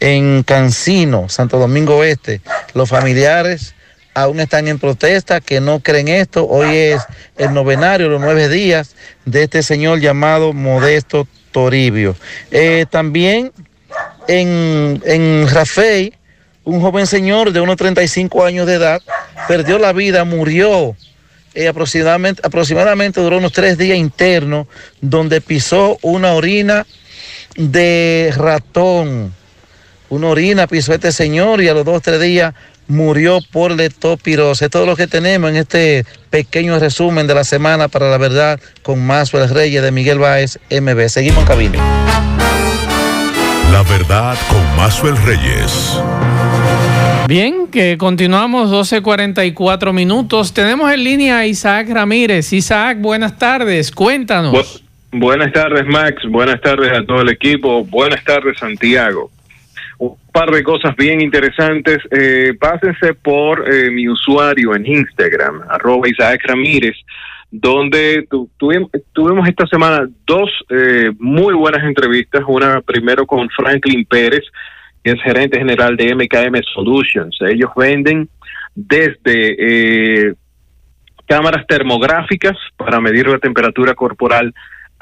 [0.00, 2.40] en Cancino, Santo Domingo Oeste.
[2.72, 3.74] Los familiares
[4.14, 6.46] aún están en protesta, que no creen esto.
[6.46, 7.02] Hoy es
[7.36, 8.94] el novenario, los nueve días
[9.24, 12.16] de este señor llamado Modesto Toribio.
[12.50, 13.52] Eh, también
[14.28, 16.14] en, en Rafael,
[16.64, 19.02] un joven señor de unos 35 años de edad
[19.48, 20.96] perdió la vida, murió.
[21.54, 24.66] Eh, aproximadamente, aproximadamente duró unos tres días internos
[25.02, 26.86] donde pisó una orina
[27.56, 29.34] de ratón.
[30.08, 32.54] Una orina pisó este señor y a los dos o tres días
[32.92, 34.62] murió por leptospirosis.
[34.62, 38.60] Es todo lo que tenemos en este pequeño resumen de la semana para la verdad
[38.82, 41.08] con Mazuel Reyes de Miguel Báez, MB.
[41.08, 41.78] Seguimos en cabina.
[43.72, 45.98] La verdad con Mazuel Reyes.
[47.26, 50.52] Bien, que continuamos 12.44 minutos.
[50.52, 52.52] Tenemos en línea a Isaac Ramírez.
[52.52, 53.90] Isaac, buenas tardes.
[53.90, 54.84] Cuéntanos.
[55.10, 56.22] buenas tardes, Max.
[56.28, 57.84] Buenas tardes a todo el equipo.
[57.84, 59.30] Buenas tardes, Santiago.
[60.02, 61.98] Un par de cosas bien interesantes.
[62.10, 66.96] Eh, pásense por eh, mi usuario en Instagram, arroba Isaac Ramírez,
[67.50, 72.42] donde tu, tuvimos, esta semana dos eh, muy buenas entrevistas.
[72.48, 74.42] Una primero con Franklin Pérez,
[75.04, 77.36] que es gerente general de MKM Solutions.
[77.42, 78.28] Ellos venden
[78.74, 80.34] desde eh,
[81.26, 84.52] cámaras termográficas para medir la temperatura corporal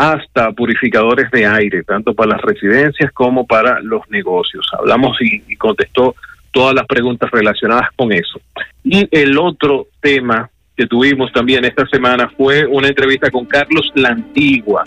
[0.01, 4.67] hasta purificadores de aire, tanto para las residencias como para los negocios.
[4.79, 6.15] Hablamos y, contestó
[6.53, 8.41] todas las preguntas relacionadas con eso.
[8.83, 14.85] Y el otro tema que tuvimos también esta semana fue una entrevista con Carlos Lantigua,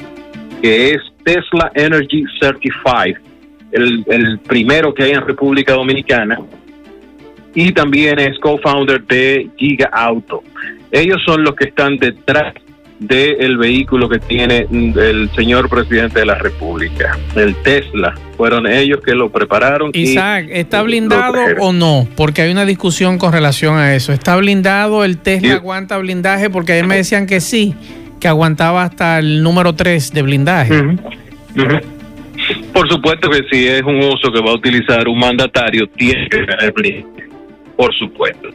[0.63, 3.17] que es Tesla Energy Certified,
[3.71, 6.39] el, el primero que hay en República Dominicana,
[7.53, 10.41] y también es co-founder de Giga Auto.
[10.91, 12.55] Ellos son los que están detrás
[13.07, 18.15] del vehículo que tiene el señor presidente de la República, el Tesla.
[18.37, 19.91] Fueron ellos que lo prepararon.
[19.93, 22.07] Isaac, ¿está blindado o no?
[22.15, 24.13] Porque hay una discusión con relación a eso.
[24.13, 25.03] ¿Está blindado?
[25.03, 26.49] ¿El Tesla aguanta blindaje?
[26.49, 27.75] Porque ayer me decían que sí,
[28.19, 30.79] que aguantaba hasta el número 3 de blindaje.
[30.79, 30.97] Uh
[31.55, 31.81] -huh.
[32.73, 36.39] Por supuesto que si es un uso que va a utilizar un mandatario, tiene que
[36.39, 37.29] tener blindaje.
[37.75, 38.49] Por supuesto.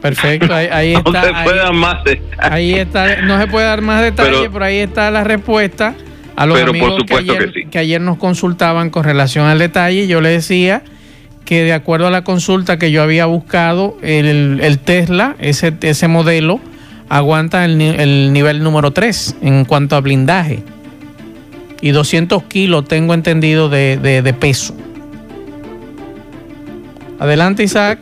[0.00, 1.10] Perfecto, ahí, ahí está.
[1.12, 1.98] No se puede dar más
[2.38, 5.94] ahí está, no se puede dar más detalles, pero, pero ahí está la respuesta
[6.36, 7.66] a los pero amigos por supuesto que, ayer, que, sí.
[7.66, 10.06] que ayer nos consultaban con relación al detalle.
[10.06, 10.82] Yo le decía
[11.44, 16.08] que de acuerdo a la consulta que yo había buscado, el, el Tesla, ese, ese
[16.08, 16.60] modelo,
[17.08, 20.62] aguanta el, el nivel número 3 en cuanto a blindaje.
[21.82, 24.74] Y 200 kilos tengo entendido de, de, de peso.
[27.18, 27.98] Adelante, Isaac.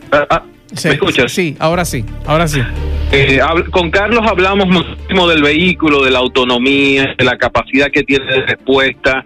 [0.84, 1.32] ¿Me escuchas?
[1.32, 2.60] Sí, ahora sí, ahora sí.
[3.10, 8.26] Eh, con Carlos hablamos muchísimo del vehículo, de la autonomía, de la capacidad que tiene
[8.26, 9.24] de respuesta,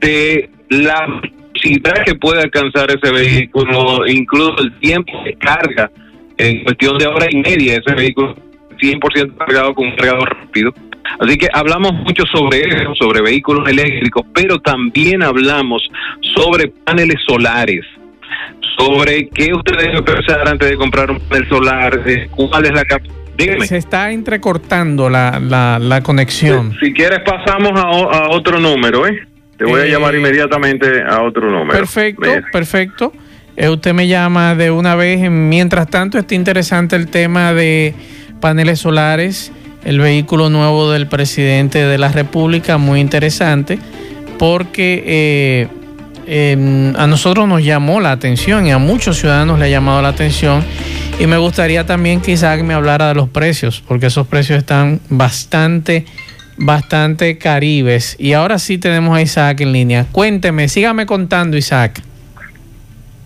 [0.00, 5.90] de la velocidad que puede alcanzar ese vehículo, incluso el tiempo de carga.
[6.36, 8.34] En cuestión de hora y media, ese vehículo
[8.80, 10.72] 100% cargado con un cargador rápido.
[11.18, 15.82] Así que hablamos mucho sobre eso, sobre vehículos eléctricos, pero también hablamos
[16.34, 17.84] sobre paneles solares
[18.78, 22.84] sobre qué usted debe pensar antes de comprar un panel solar, cuál es la
[23.36, 23.66] Dígame.
[23.66, 26.72] Se está entrecortando la, la, la conexión.
[26.78, 29.26] Si, si, quieres pasamos a, a, otro número, ¿eh?
[29.56, 31.72] Te voy eh, a llamar inmediatamente a otro número.
[31.72, 32.42] Perfecto, Mira.
[32.52, 33.12] perfecto.
[33.56, 35.30] Eh, usted me llama de una vez.
[35.30, 37.94] Mientras tanto, está interesante el tema de
[38.40, 39.52] paneles solares,
[39.84, 43.78] el vehículo nuevo del presidente de la República, muy interesante,
[44.38, 45.02] porque...
[45.06, 45.79] Eh,
[46.26, 50.08] eh, a nosotros nos llamó la atención y a muchos ciudadanos le ha llamado la
[50.08, 50.64] atención.
[51.18, 55.00] Y me gustaría también que Isaac me hablara de los precios, porque esos precios están
[55.10, 56.06] bastante,
[56.56, 58.16] bastante caribes.
[58.18, 60.06] Y ahora sí tenemos a Isaac en línea.
[60.10, 62.02] Cuénteme, sígame contando, Isaac.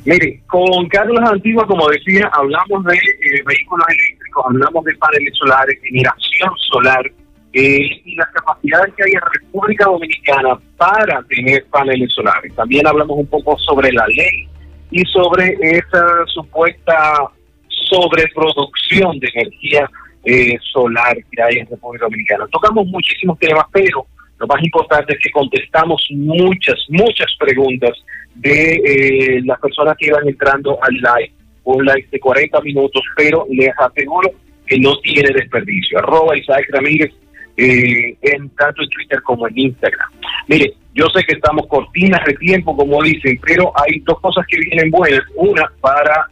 [0.05, 5.79] Mire, con Carlos Antigua, como decía, hablamos de eh, vehículos eléctricos, hablamos de paneles solares,
[5.83, 7.11] generación solar,
[7.55, 12.53] eh, y las capacidades que hay en República Dominicana para tener paneles solares.
[12.57, 14.49] También hablamos un poco sobre la ley
[14.91, 17.31] y sobre esa supuesta
[17.69, 19.89] sobreproducción de energía
[20.25, 22.47] eh, solar que hay en República Dominicana.
[22.51, 24.05] Tocamos muchísimos temas, pero
[24.39, 27.93] lo más importante es que contestamos muchas, muchas preguntas
[28.35, 31.33] de eh, las personas que iban entrando al live,
[31.63, 34.29] un live de 40 minutos, pero les aseguro
[34.67, 35.99] que no tiene desperdicio.
[35.99, 37.13] Arroba Isaac Ramírez
[37.57, 40.11] eh, en tanto en Twitter como en Instagram.
[40.49, 44.59] Mire, yo sé que estamos cortinas de tiempo, como dicen, pero hay dos cosas que
[44.61, 45.23] vienen buenas.
[45.35, 46.29] Una para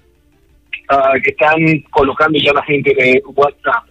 [0.90, 1.56] uh, que están
[1.90, 3.84] colocando ya la gente de WhatsApp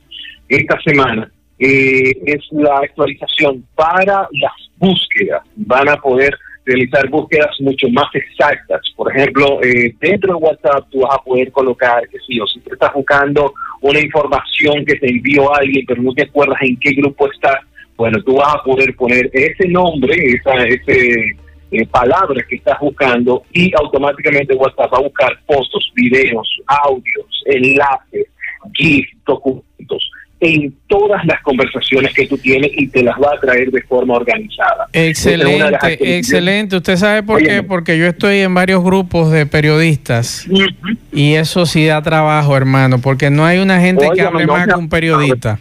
[0.47, 1.31] esta semana.
[1.59, 5.43] Eh, es la actualización para las búsquedas.
[5.55, 6.35] Van a poder
[6.65, 8.81] realizar búsquedas mucho más exactas.
[8.95, 12.61] Por ejemplo, eh, dentro de WhatsApp tú vas a poder colocar, que sí, o si
[12.71, 17.31] estás buscando una información que te envió alguien, pero no te acuerdas en qué grupo
[17.31, 17.61] está,
[17.97, 21.35] bueno, tú vas a poder poner ese nombre, esa ese,
[21.71, 28.27] eh, palabra que estás buscando y automáticamente WhatsApp va a buscar fotos, videos, audios, enlaces,
[28.73, 30.10] GIF, documentos
[30.41, 34.15] en todas las conversaciones que tú tienes y te las va a traer de forma
[34.15, 34.87] organizada.
[34.91, 36.77] Excelente, excelente.
[36.77, 37.63] ¿Usted sabe por Oye, qué?
[37.63, 40.97] Porque yo estoy en varios grupos de periodistas uh -huh.
[41.13, 44.53] y eso sí da trabajo, hermano, porque no hay una gente Oye, que hable no,
[44.53, 45.59] más no, que un periodista.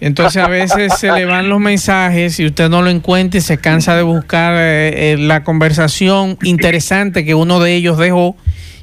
[0.00, 3.58] Entonces a veces se le van los mensajes y usted no lo encuentra y se
[3.58, 8.34] cansa de buscar eh, eh, la conversación interesante que uno de ellos dejó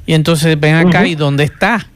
[0.06, 1.10] y entonces ven acá uh -huh.
[1.10, 1.86] y dónde está.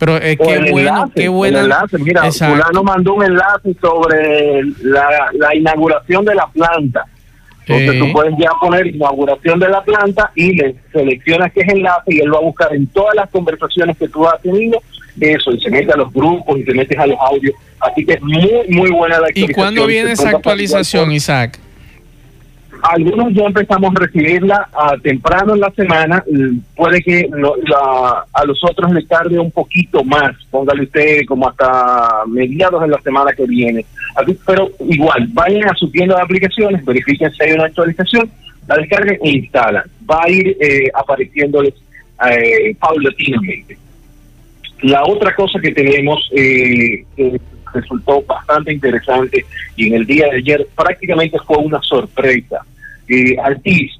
[0.00, 1.58] Pero eh, qué bueno, enlace, qué bueno.
[1.60, 1.98] enlace.
[1.98, 2.56] Mira, Exacto.
[2.56, 7.04] fulano mandó un enlace sobre la, la, inauguración de la planta.
[7.66, 12.14] Entonces tú puedes ya poner inauguración de la planta y le seleccionas qué es enlace
[12.14, 14.80] y él va a buscar en todas las conversaciones que tú has tenido
[15.20, 17.54] eso y se mete a los grupos y te metes a los audios.
[17.80, 19.52] Así que es muy, muy buena la ¿Y actualización.
[19.54, 21.58] cuándo viene Se esa actualización, Isaac?
[22.82, 26.22] Algunos ya empezamos a recibirla ah, temprano en la semana.
[26.76, 30.32] Puede que no- la- a los otros les tarde un poquito más.
[30.50, 33.84] Póngale usted como hasta mediados de la semana que viene.
[34.46, 38.30] Pero igual, vayan a su tienda de aplicaciones, verifiquen si hay una actualización,
[38.66, 39.84] la descarguen e instalan.
[40.10, 41.74] Va a ir eh, apareciéndoles
[42.30, 43.76] eh, paulatinamente.
[44.82, 47.40] La otra cosa que tenemos eh, que
[47.72, 49.44] resultó bastante interesante
[49.76, 52.60] y en el día de ayer prácticamente fue una sorpresa.
[53.08, 53.36] Eh,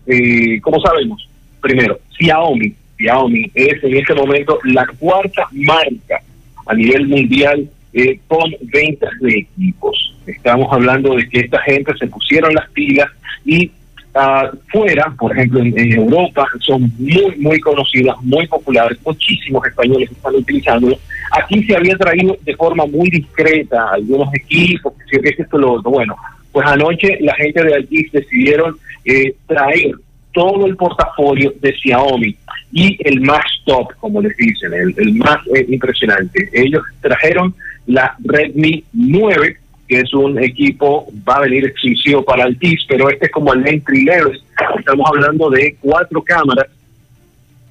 [0.07, 1.29] eh, ¿cómo sabemos?
[1.61, 2.75] Primero, Xiaomi.
[2.97, 6.23] Xiaomi es en este momento la cuarta marca
[6.67, 10.15] a nivel mundial eh, con ventas de equipos.
[10.27, 13.09] Estamos hablando de que esta gente se pusieron las pilas
[13.45, 13.71] y
[14.15, 20.35] ah, fuera, por ejemplo, en, Europa, son muy, muy conocidas, muy populares, muchísimos españoles están
[20.35, 20.97] utilizándolo.
[21.33, 25.81] Aquí se había traído de forma muy discreta algunos equipos, que esto lo.
[25.83, 26.17] Bueno,
[26.53, 29.93] pues anoche la gente de Altis decidieron eh, traer
[30.33, 32.37] todo el portafolio de Xiaomi
[32.73, 36.49] y el más top, como les dicen, el, el más eh, impresionante.
[36.53, 37.55] Ellos trajeron
[37.87, 39.57] la Redmi 9,
[39.91, 43.67] que es un equipo, va a venir exclusivo para Altis, pero este es como el
[43.67, 44.41] entry level.
[44.79, 46.69] Estamos hablando de cuatro cámaras,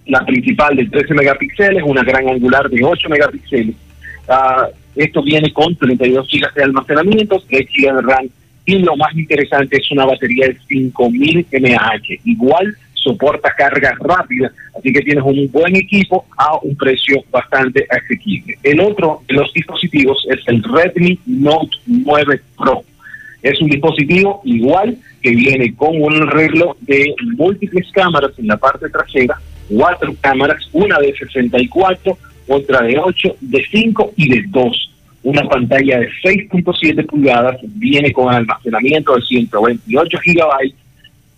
[0.06, 3.74] la principal de 13 megapíxeles, una gran angular de 8 megapíxeles.
[4.28, 4.68] Ah,
[4.98, 8.30] esto viene con 32 GB de almacenamiento, 3 GB de RAM
[8.66, 12.02] y lo más interesante es una batería de 5000 mAh.
[12.26, 18.58] Igual soporta carga rápida, así que tienes un buen equipo a un precio bastante asequible.
[18.64, 22.84] El otro de los dispositivos es el Redmi Note 9 Pro.
[23.42, 28.90] Es un dispositivo igual que viene con un reloj de múltiples cámaras en la parte
[28.90, 29.40] trasera,
[29.70, 34.90] cuatro cámaras, una de 64, otra de 8, de 5 y de 2
[35.24, 40.76] una pantalla de 6.7 pulgadas, viene con almacenamiento de 128 gigabytes,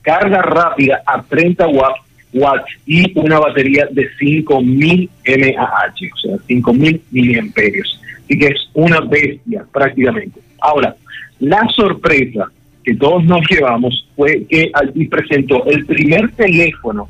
[0.02, 8.02] carga rápida a 30 watts, y una batería de 5000 mAh, o sea, 5000 miliamperios.
[8.24, 10.40] Así que es una bestia prácticamente.
[10.62, 10.96] Ahora,
[11.40, 12.50] la sorpresa
[12.84, 14.72] que todos nos llevamos fue que
[15.10, 17.10] presentó el primer teléfono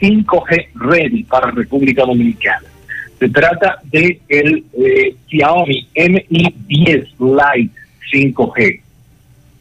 [0.00, 2.66] 5G ready para República Dominicana.
[3.18, 5.86] Se trata de el eh, Xiaomi
[6.30, 7.74] Mi 10 Lite
[8.12, 8.80] 5G.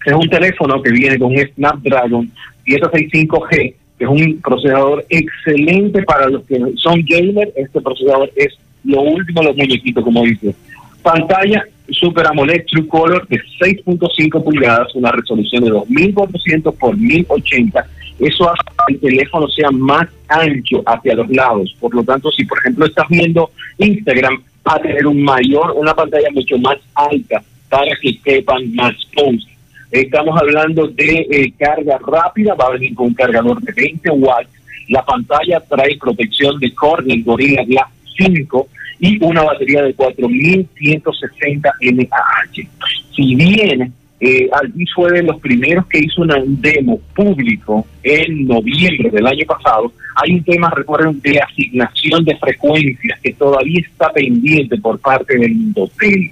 [0.05, 2.31] Es un teléfono que viene con Snapdragon
[2.69, 7.51] 765G, que es un procesador excelente para los que son gamers.
[7.55, 10.55] Este procesador es lo último de los muñequitos, como dice.
[11.01, 17.85] Pantalla Super AMOLED True Color de 6.5 pulgadas, una resolución de 2400 por 1080
[18.19, 21.73] eso hace que el teléfono sea más ancho hacia los lados.
[21.79, 25.93] Por lo tanto, si por ejemplo estás viendo Instagram, va a tener un mayor, una
[25.93, 29.47] pantalla mucho más alta para que quepan más posts.
[29.91, 34.49] Estamos hablando de eh, carga rápida, va a venir con un cargador de 20 watts.
[34.89, 38.67] La pantalla trae protección de Corning Gorilla Glass 5
[38.99, 42.67] y una batería de 4160 mAh.
[43.15, 49.09] Si bien eh, Altis fue de los primeros que hizo una demo público en noviembre
[49.11, 49.93] del año pasado.
[50.15, 55.51] Hay un tema, recuerden, de asignación de frecuencias que todavía está pendiente por parte del
[55.51, 56.31] Indotel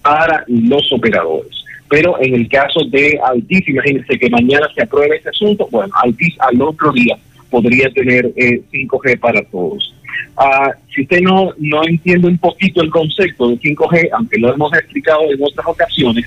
[0.00, 1.63] para los operadores.
[1.94, 6.34] Pero en el caso de Altis, imagínense que mañana se apruebe este asunto, bueno, Altis
[6.40, 7.16] al otro día
[7.48, 9.94] podría tener eh, 5G para todos.
[10.36, 14.72] Ah, si usted no, no entiende un poquito el concepto de 5G, aunque lo hemos
[14.74, 16.24] explicado en otras ocasiones,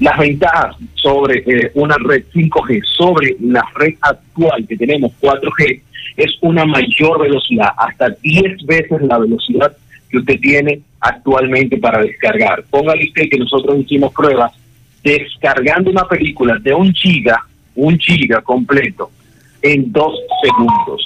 [0.00, 5.80] las ventajas sobre eh, una red 5G, sobre la red actual que tenemos 4G,
[6.16, 9.76] es una mayor velocidad, hasta 10 veces la velocidad
[10.10, 12.64] que usted tiene actualmente para descargar.
[12.68, 14.52] Póngale usted que nosotros hicimos pruebas
[15.04, 17.44] descargando una película de un giga,
[17.76, 19.10] un giga completo,
[19.62, 21.04] en dos segundos.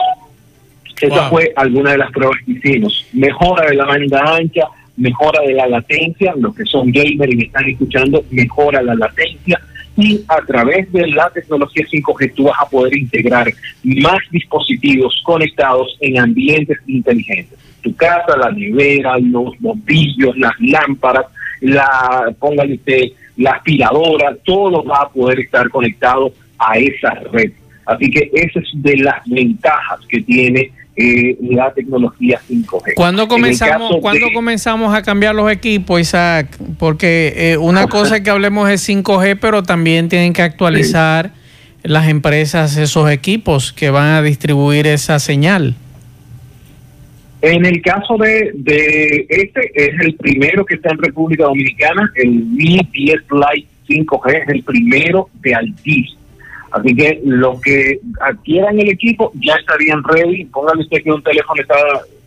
[1.00, 1.30] Esa Wow.
[1.30, 3.06] fue alguna de las pruebas que hicimos.
[3.12, 4.62] Mejora de la banda ancha,
[4.96, 9.60] mejora de la latencia, los que son gamers y me están escuchando, mejora la latencia
[9.98, 15.96] y a través de la tecnología 5G tú vas a poder integrar más dispositivos conectados
[16.00, 17.58] en ambientes inteligentes.
[17.82, 21.26] Tu casa, la nevera, los bombillos, las lámparas,
[21.60, 23.02] la, póngale usted,
[23.38, 27.52] la aspiradora, todo va a poder estar conectado a esa red.
[27.86, 32.94] Así que esa es de las ventajas que tiene eh, la tecnología 5G.
[32.96, 36.58] ¿Cuándo comenzamos, caso ¿cuándo de- comenzamos a cambiar los equipos, Isaac?
[36.78, 41.30] Porque eh, una cosa es que hablemos de 5G, pero también tienen que actualizar
[41.84, 45.76] las empresas esos equipos que van a distribuir esa señal?
[47.40, 52.30] En el caso de, de este, es el primero que está en República Dominicana, el
[52.30, 56.16] Mi 10 Lite 5G es el primero de Altis.
[56.70, 60.44] Así que los que adquieran el equipo ya estarían ready.
[60.46, 61.76] Póngale usted que un teléfono está,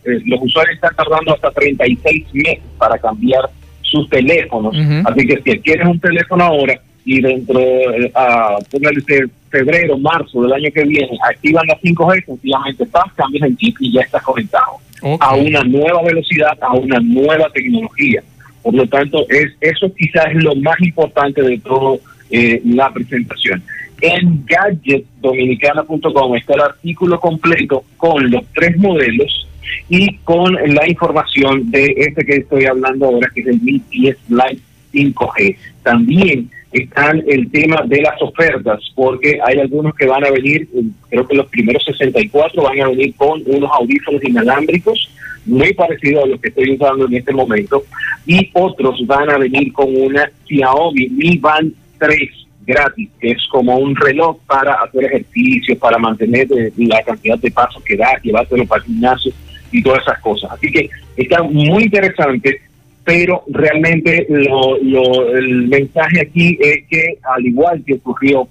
[0.04, 3.48] eh, los usuarios están tardando hasta 36 meses para cambiar
[3.82, 4.74] sus teléfonos.
[5.04, 10.42] Así que si adquieres un teléfono ahora y dentro, eh, a, póngale usted febrero, marzo
[10.42, 14.22] del año que viene, activan la 5G, sencillamente estás, cambias el chip y ya estás
[14.22, 14.80] conectado
[15.20, 18.22] a una nueva velocidad, a una nueva tecnología.
[18.62, 22.00] Por lo tanto, es eso quizás es lo más importante de todo
[22.30, 23.62] eh, la presentación.
[24.00, 29.48] En gadgetdominicana.com está el artículo completo con los tres modelos
[29.88, 34.16] y con la información de este que estoy hablando ahora, que es el Mi 10
[34.28, 34.60] Lite
[34.92, 35.56] 5G.
[35.82, 40.68] También están el tema de las ofertas, porque hay algunos que van a venir,
[41.10, 45.10] creo que los primeros 64 van a venir con unos audífonos inalámbricos,
[45.44, 47.84] muy parecidos a los que estoy usando en este momento,
[48.26, 52.18] y otros van a venir con una Xiaomi Mi Band 3
[52.64, 57.50] gratis, que es como un reloj para hacer ejercicio, para mantener eh, la cantidad de
[57.50, 59.32] pasos que da, llevártelo para el gimnasio
[59.72, 60.52] y todas esas cosas.
[60.52, 62.60] Así que está muy interesante
[63.04, 68.48] pero realmente lo, lo, el mensaje aquí es que al igual que ocurrió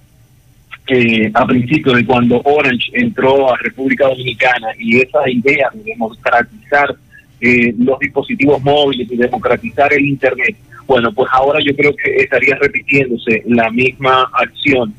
[0.88, 6.94] eh, a principio de cuando Orange entró a República Dominicana y esa idea de democratizar
[7.40, 12.56] eh, los dispositivos móviles y democratizar el Internet, bueno, pues ahora yo creo que estaría
[12.56, 14.92] repitiéndose la misma acción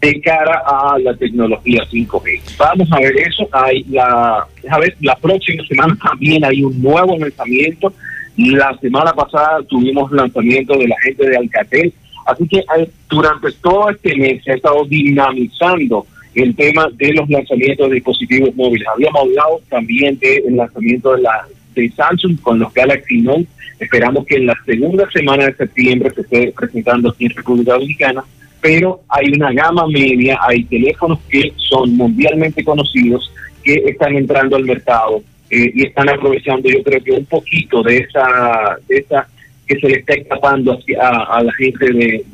[0.00, 2.56] de cara a la tecnología 5G.
[2.58, 3.48] Vamos a ver eso.
[3.52, 7.92] Hay la, a ver, la próxima semana también hay un nuevo lanzamiento
[8.36, 11.92] la semana pasada tuvimos lanzamiento de la gente de Alcatel.
[12.26, 17.28] Así que eh, durante todo este mes se ha estado dinamizando el tema de los
[17.28, 18.88] lanzamientos de dispositivos móviles.
[18.88, 23.46] Habíamos hablado también del lanzamiento de, la, de Samsung con los Galaxy Note.
[23.78, 28.24] Esperamos que en la segunda semana de septiembre se esté presentando aquí en República Dominicana.
[28.60, 33.30] Pero hay una gama media, hay teléfonos que son mundialmente conocidos,
[33.64, 35.22] que están entrando al mercado
[35.54, 39.28] eh, y están aprovechando yo creo que un poquito de esa, de esa
[39.66, 42.24] que se le está escapando hacia, a, la gente de,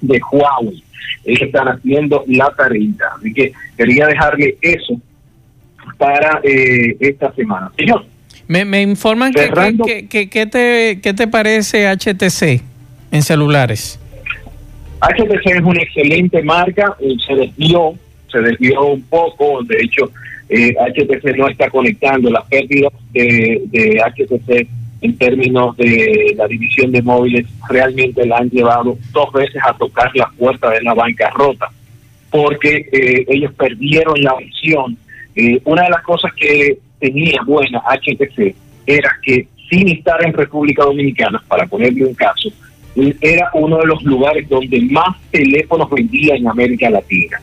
[0.00, 0.80] de, Huawei.
[1.24, 2.92] Ellos están haciendo la tarea.
[3.18, 5.00] Así que quería dejarle eso
[5.98, 7.72] para eh, esta semana.
[7.76, 8.06] Señor.
[8.46, 12.62] Me, me informan que, que, que, te, ¿qué te parece HTC
[13.10, 13.98] en celulares?
[15.00, 17.94] HTC es una excelente marca, eh, se desvió,
[18.30, 20.12] se desvió un poco, de hecho
[20.48, 24.68] eh, HTC no está conectando las pérdidas de, de HTC
[25.00, 30.10] en términos de la división de móviles realmente la han llevado dos veces a tocar
[30.14, 31.70] la puerta de la bancarrota
[32.30, 34.96] porque eh, ellos perdieron la visión.
[35.36, 40.84] Eh, una de las cosas que tenía buena HTC era que sin estar en República
[40.84, 42.48] Dominicana, para ponerle un caso,
[43.20, 47.40] era uno de los lugares donde más teléfonos vendía en América Latina.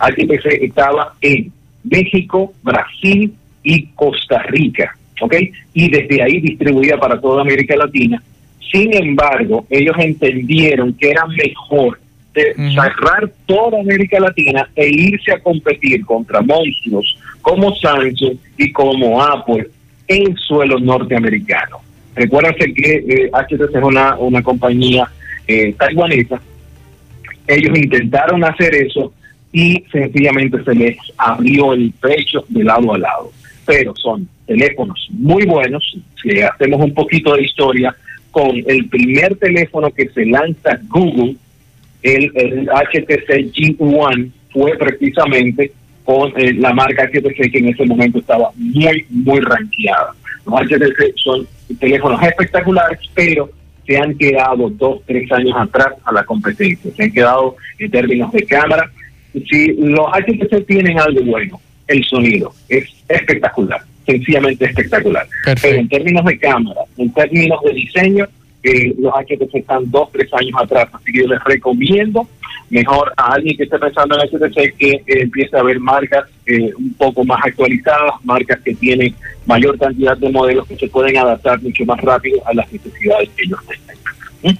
[0.00, 1.50] HTC estaba en
[1.84, 3.32] México, Brasil
[3.62, 5.34] y Costa Rica, ¿ok?
[5.72, 8.22] Y desde ahí distribuida para toda América Latina.
[8.72, 11.98] Sin embargo, ellos entendieron que era mejor
[12.34, 19.68] cerrar toda América Latina e irse a competir contra monstruos como Samsung y como Apple
[20.08, 21.78] en suelo norteamericano.
[22.16, 25.08] Recuerden que HTC es una, una compañía
[25.46, 26.40] eh, taiwanesa.
[27.46, 29.12] Ellos intentaron hacer eso
[29.54, 33.30] y sencillamente se les abrió el pecho de lado a lado.
[33.64, 35.96] Pero son teléfonos muy buenos.
[36.20, 37.94] Si hacemos un poquito de historia,
[38.32, 41.36] con el primer teléfono que se lanza Google,
[42.02, 42.32] el,
[42.66, 45.70] HTC G1, fue precisamente
[46.04, 50.14] con eh, la marca HTC que en ese momento estaba muy, muy ranqueada.
[50.46, 51.46] Los HTC son
[51.78, 53.48] teléfonos espectaculares, pero
[53.86, 56.90] se han quedado dos, tres años atrás a la competencia.
[56.96, 58.90] Se han quedado en términos de cámara,
[59.48, 65.26] si los HTC tienen algo bueno, el sonido es espectacular, sencillamente espectacular.
[65.60, 68.28] Pero en términos de cámara, en términos de diseño,
[68.62, 70.88] eh, los HTC están dos, tres años atrás.
[70.92, 72.26] Así que yo les recomiendo
[72.70, 76.72] mejor a alguien que esté pensando en HTC que eh, empiece a ver marcas eh,
[76.76, 79.14] un poco más actualizadas, marcas que tienen
[79.46, 83.44] mayor cantidad de modelos que se pueden adaptar mucho más rápido a las necesidades que
[83.44, 83.96] ellos tengan.
[84.42, 84.58] ¿Mm?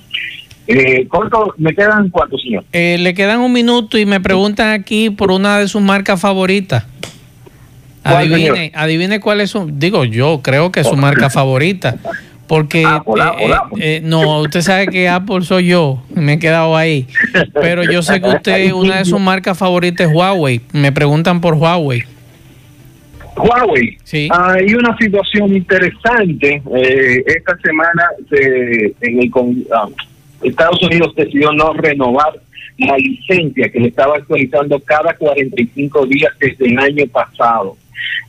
[0.67, 2.65] Eh, corto, ¿me quedan cuántos, señor?
[2.73, 6.85] Eh, le quedan un minuto y me preguntan aquí por una de sus marcas favoritas.
[8.03, 11.97] Adivine, adivine cuál es su, digo yo, creo que es su marca favorita.
[12.47, 13.97] Porque Apple, Apple, eh, Apple.
[13.97, 17.07] eh, no, usted sabe que Apple soy yo, me he quedado ahí.
[17.55, 20.61] Pero yo sé que usted una de sus marcas favoritas es Huawei.
[20.73, 22.03] Me preguntan por Huawei.
[23.37, 23.97] Huawei.
[24.31, 26.63] Hay una situación interesante.
[26.77, 29.89] eh, esta semana se- en el con- ah,
[30.43, 32.35] Estados Unidos decidió no renovar
[32.79, 37.77] la licencia que le estaba actualizando cada 45 días desde el año pasado.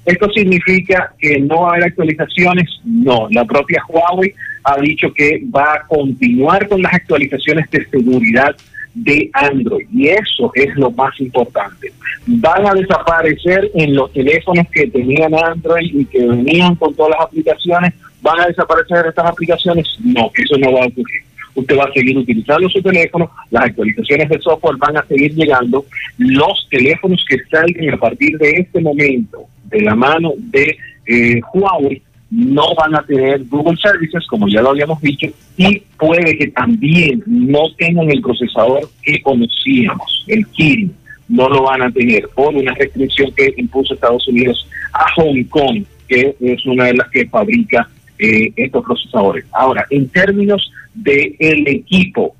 [0.05, 2.69] ¿Esto significa que no va a haber actualizaciones?
[2.83, 4.33] No, la propia Huawei
[4.63, 8.55] ha dicho que va a continuar con las actualizaciones de seguridad
[8.93, 11.91] de Android y eso es lo más importante.
[12.27, 17.27] Van a desaparecer en los teléfonos que tenían Android y que venían con todas las
[17.27, 19.87] aplicaciones, van a desaparecer estas aplicaciones.
[20.03, 21.23] No, eso no va a ocurrir.
[21.55, 25.85] Usted va a seguir utilizando su teléfono, las actualizaciones de software van a seguir llegando,
[26.17, 30.77] los teléfonos que salgan a partir de este momento de la mano de
[31.07, 35.27] eh, Huawei no van a tener Google Services, como ya lo habíamos dicho,
[35.57, 40.93] y puede que también no tengan el procesador que conocíamos, el Kirin,
[41.29, 45.83] no lo van a tener por una restricción que impuso Estados Unidos a Hong Kong,
[46.07, 47.87] que es una de las que fabrica
[48.19, 49.45] eh, estos procesadores.
[49.51, 52.35] Ahora, en términos del el equipo,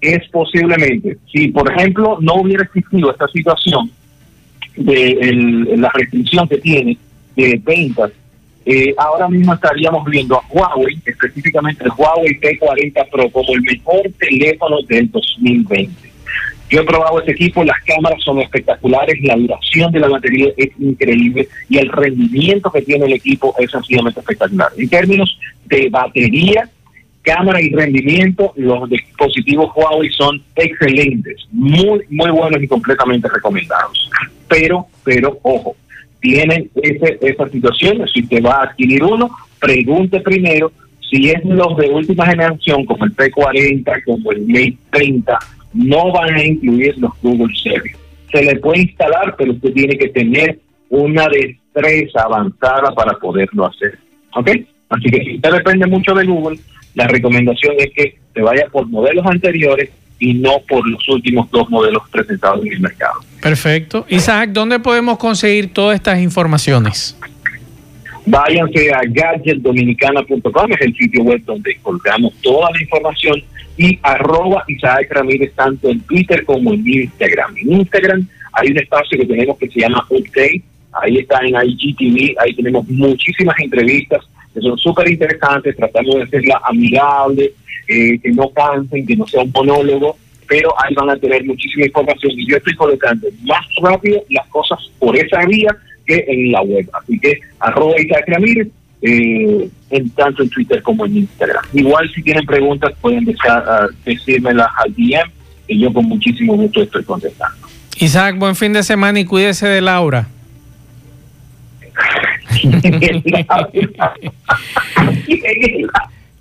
[0.00, 3.90] es posiblemente, si por ejemplo no hubiera existido esta situación
[4.76, 6.98] de el- la restricción que tiene
[7.36, 8.12] de ventas,
[8.66, 14.02] eh, ahora mismo estaríamos viendo a Huawei, específicamente el Huawei P40 Pro, como el mejor
[14.18, 15.92] teléfono del 2020.
[16.70, 20.70] Yo he probado este equipo, las cámaras son espectaculares, la duración de la batería es
[20.78, 24.68] increíble y el rendimiento que tiene el equipo es sencillamente espectacular.
[24.76, 26.68] En términos de batería,
[27.24, 34.10] cámara y rendimiento, los dispositivos Huawei son excelentes, muy, muy buenos y completamente recomendados.
[34.46, 35.74] Pero, pero, ojo,
[36.20, 40.70] tienen ese, esa situación, si usted va a adquirir uno, pregunte primero
[41.10, 45.38] si es los de última generación, como el P40, como el Mate 30,
[45.74, 47.96] no van a incluir los Google Service.
[48.32, 50.58] Se le puede instalar, pero usted tiene que tener
[50.88, 53.98] una destreza avanzada para poderlo hacer.
[54.34, 54.50] ¿Ok?
[54.88, 56.58] Así que si usted depende mucho de Google,
[56.94, 61.68] la recomendación es que se vaya por modelos anteriores y no por los últimos dos
[61.70, 63.20] modelos presentados en el mercado.
[63.42, 64.06] Perfecto.
[64.08, 67.16] Isaac, ¿dónde podemos conseguir todas estas informaciones?
[68.26, 73.42] Váyanse a gadgetdominicana.com, es el sitio web donde colgamos toda la información
[73.76, 77.56] y arroba Isaac Ramírez tanto en Twitter como en Instagram.
[77.58, 80.62] En Instagram hay un espacio que tenemos que se llama Update,
[81.02, 84.24] ahí está en IGTV, ahí tenemos muchísimas entrevistas
[84.54, 87.52] que son súper interesantes, tratamos de hacerla amigable,
[87.88, 90.16] eh, que no cansen, que no sea un monólogo,
[90.48, 94.78] pero ahí van a tener muchísima información y yo estoy colocando más rápido las cosas
[94.98, 95.76] por esa vía
[96.06, 96.88] que en la web.
[96.92, 98.68] Así que arroba Isaac Ramírez,
[99.02, 101.64] eh, en tanto en Twitter como en Instagram.
[101.72, 105.30] Igual si tienen preguntas pueden dejar, ah, decírmelas al DM
[105.68, 107.66] y yo con muchísimo gusto estoy contestando.
[107.98, 110.28] Isaac, buen fin de semana y cuídese de Laura.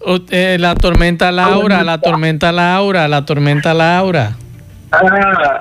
[0.06, 4.36] Usted, la tormenta Laura, la tormenta Laura, la tormenta Laura.
[4.92, 5.00] Ah,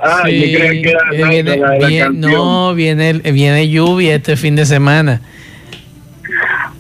[0.03, 4.37] ah, Sí, yo que era eh, viene- la- la viene- no, viene, viene lluvia este
[4.37, 5.21] fin de semana.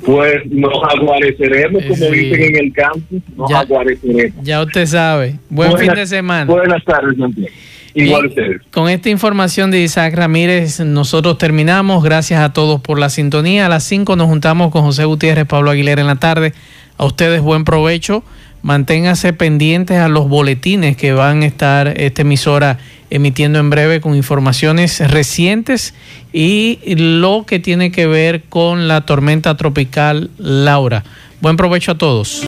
[0.05, 2.11] Pues nos aguareceremos, como Sí.
[2.11, 3.61] dicen en el campo, nos Ya.
[3.61, 4.45] aguareceremos.
[4.45, 5.37] Ya usted sabe.
[5.49, 6.45] Buen Buenas- fin de semana.
[6.53, 7.55] Buenas tardes, Santiago.
[7.95, 8.63] Igual ustedes.
[8.71, 12.03] Con esta información de Isaac Ramírez, nosotros terminamos.
[12.03, 13.67] Gracias a todos por la sintonía.
[13.67, 16.55] A las 5 nos juntamos con José Gutiérrez, Pablo Aguilera en la tarde.
[16.97, 18.23] A ustedes buen provecho.
[18.63, 22.79] Manténganse pendientes a los boletines que van a estar esta emisora
[23.11, 25.95] emitiendo en breve con informaciones recientes
[26.33, 31.03] y lo que tiene que ver con la tormenta tropical Laura.
[31.41, 32.41] Buen provecho a todos.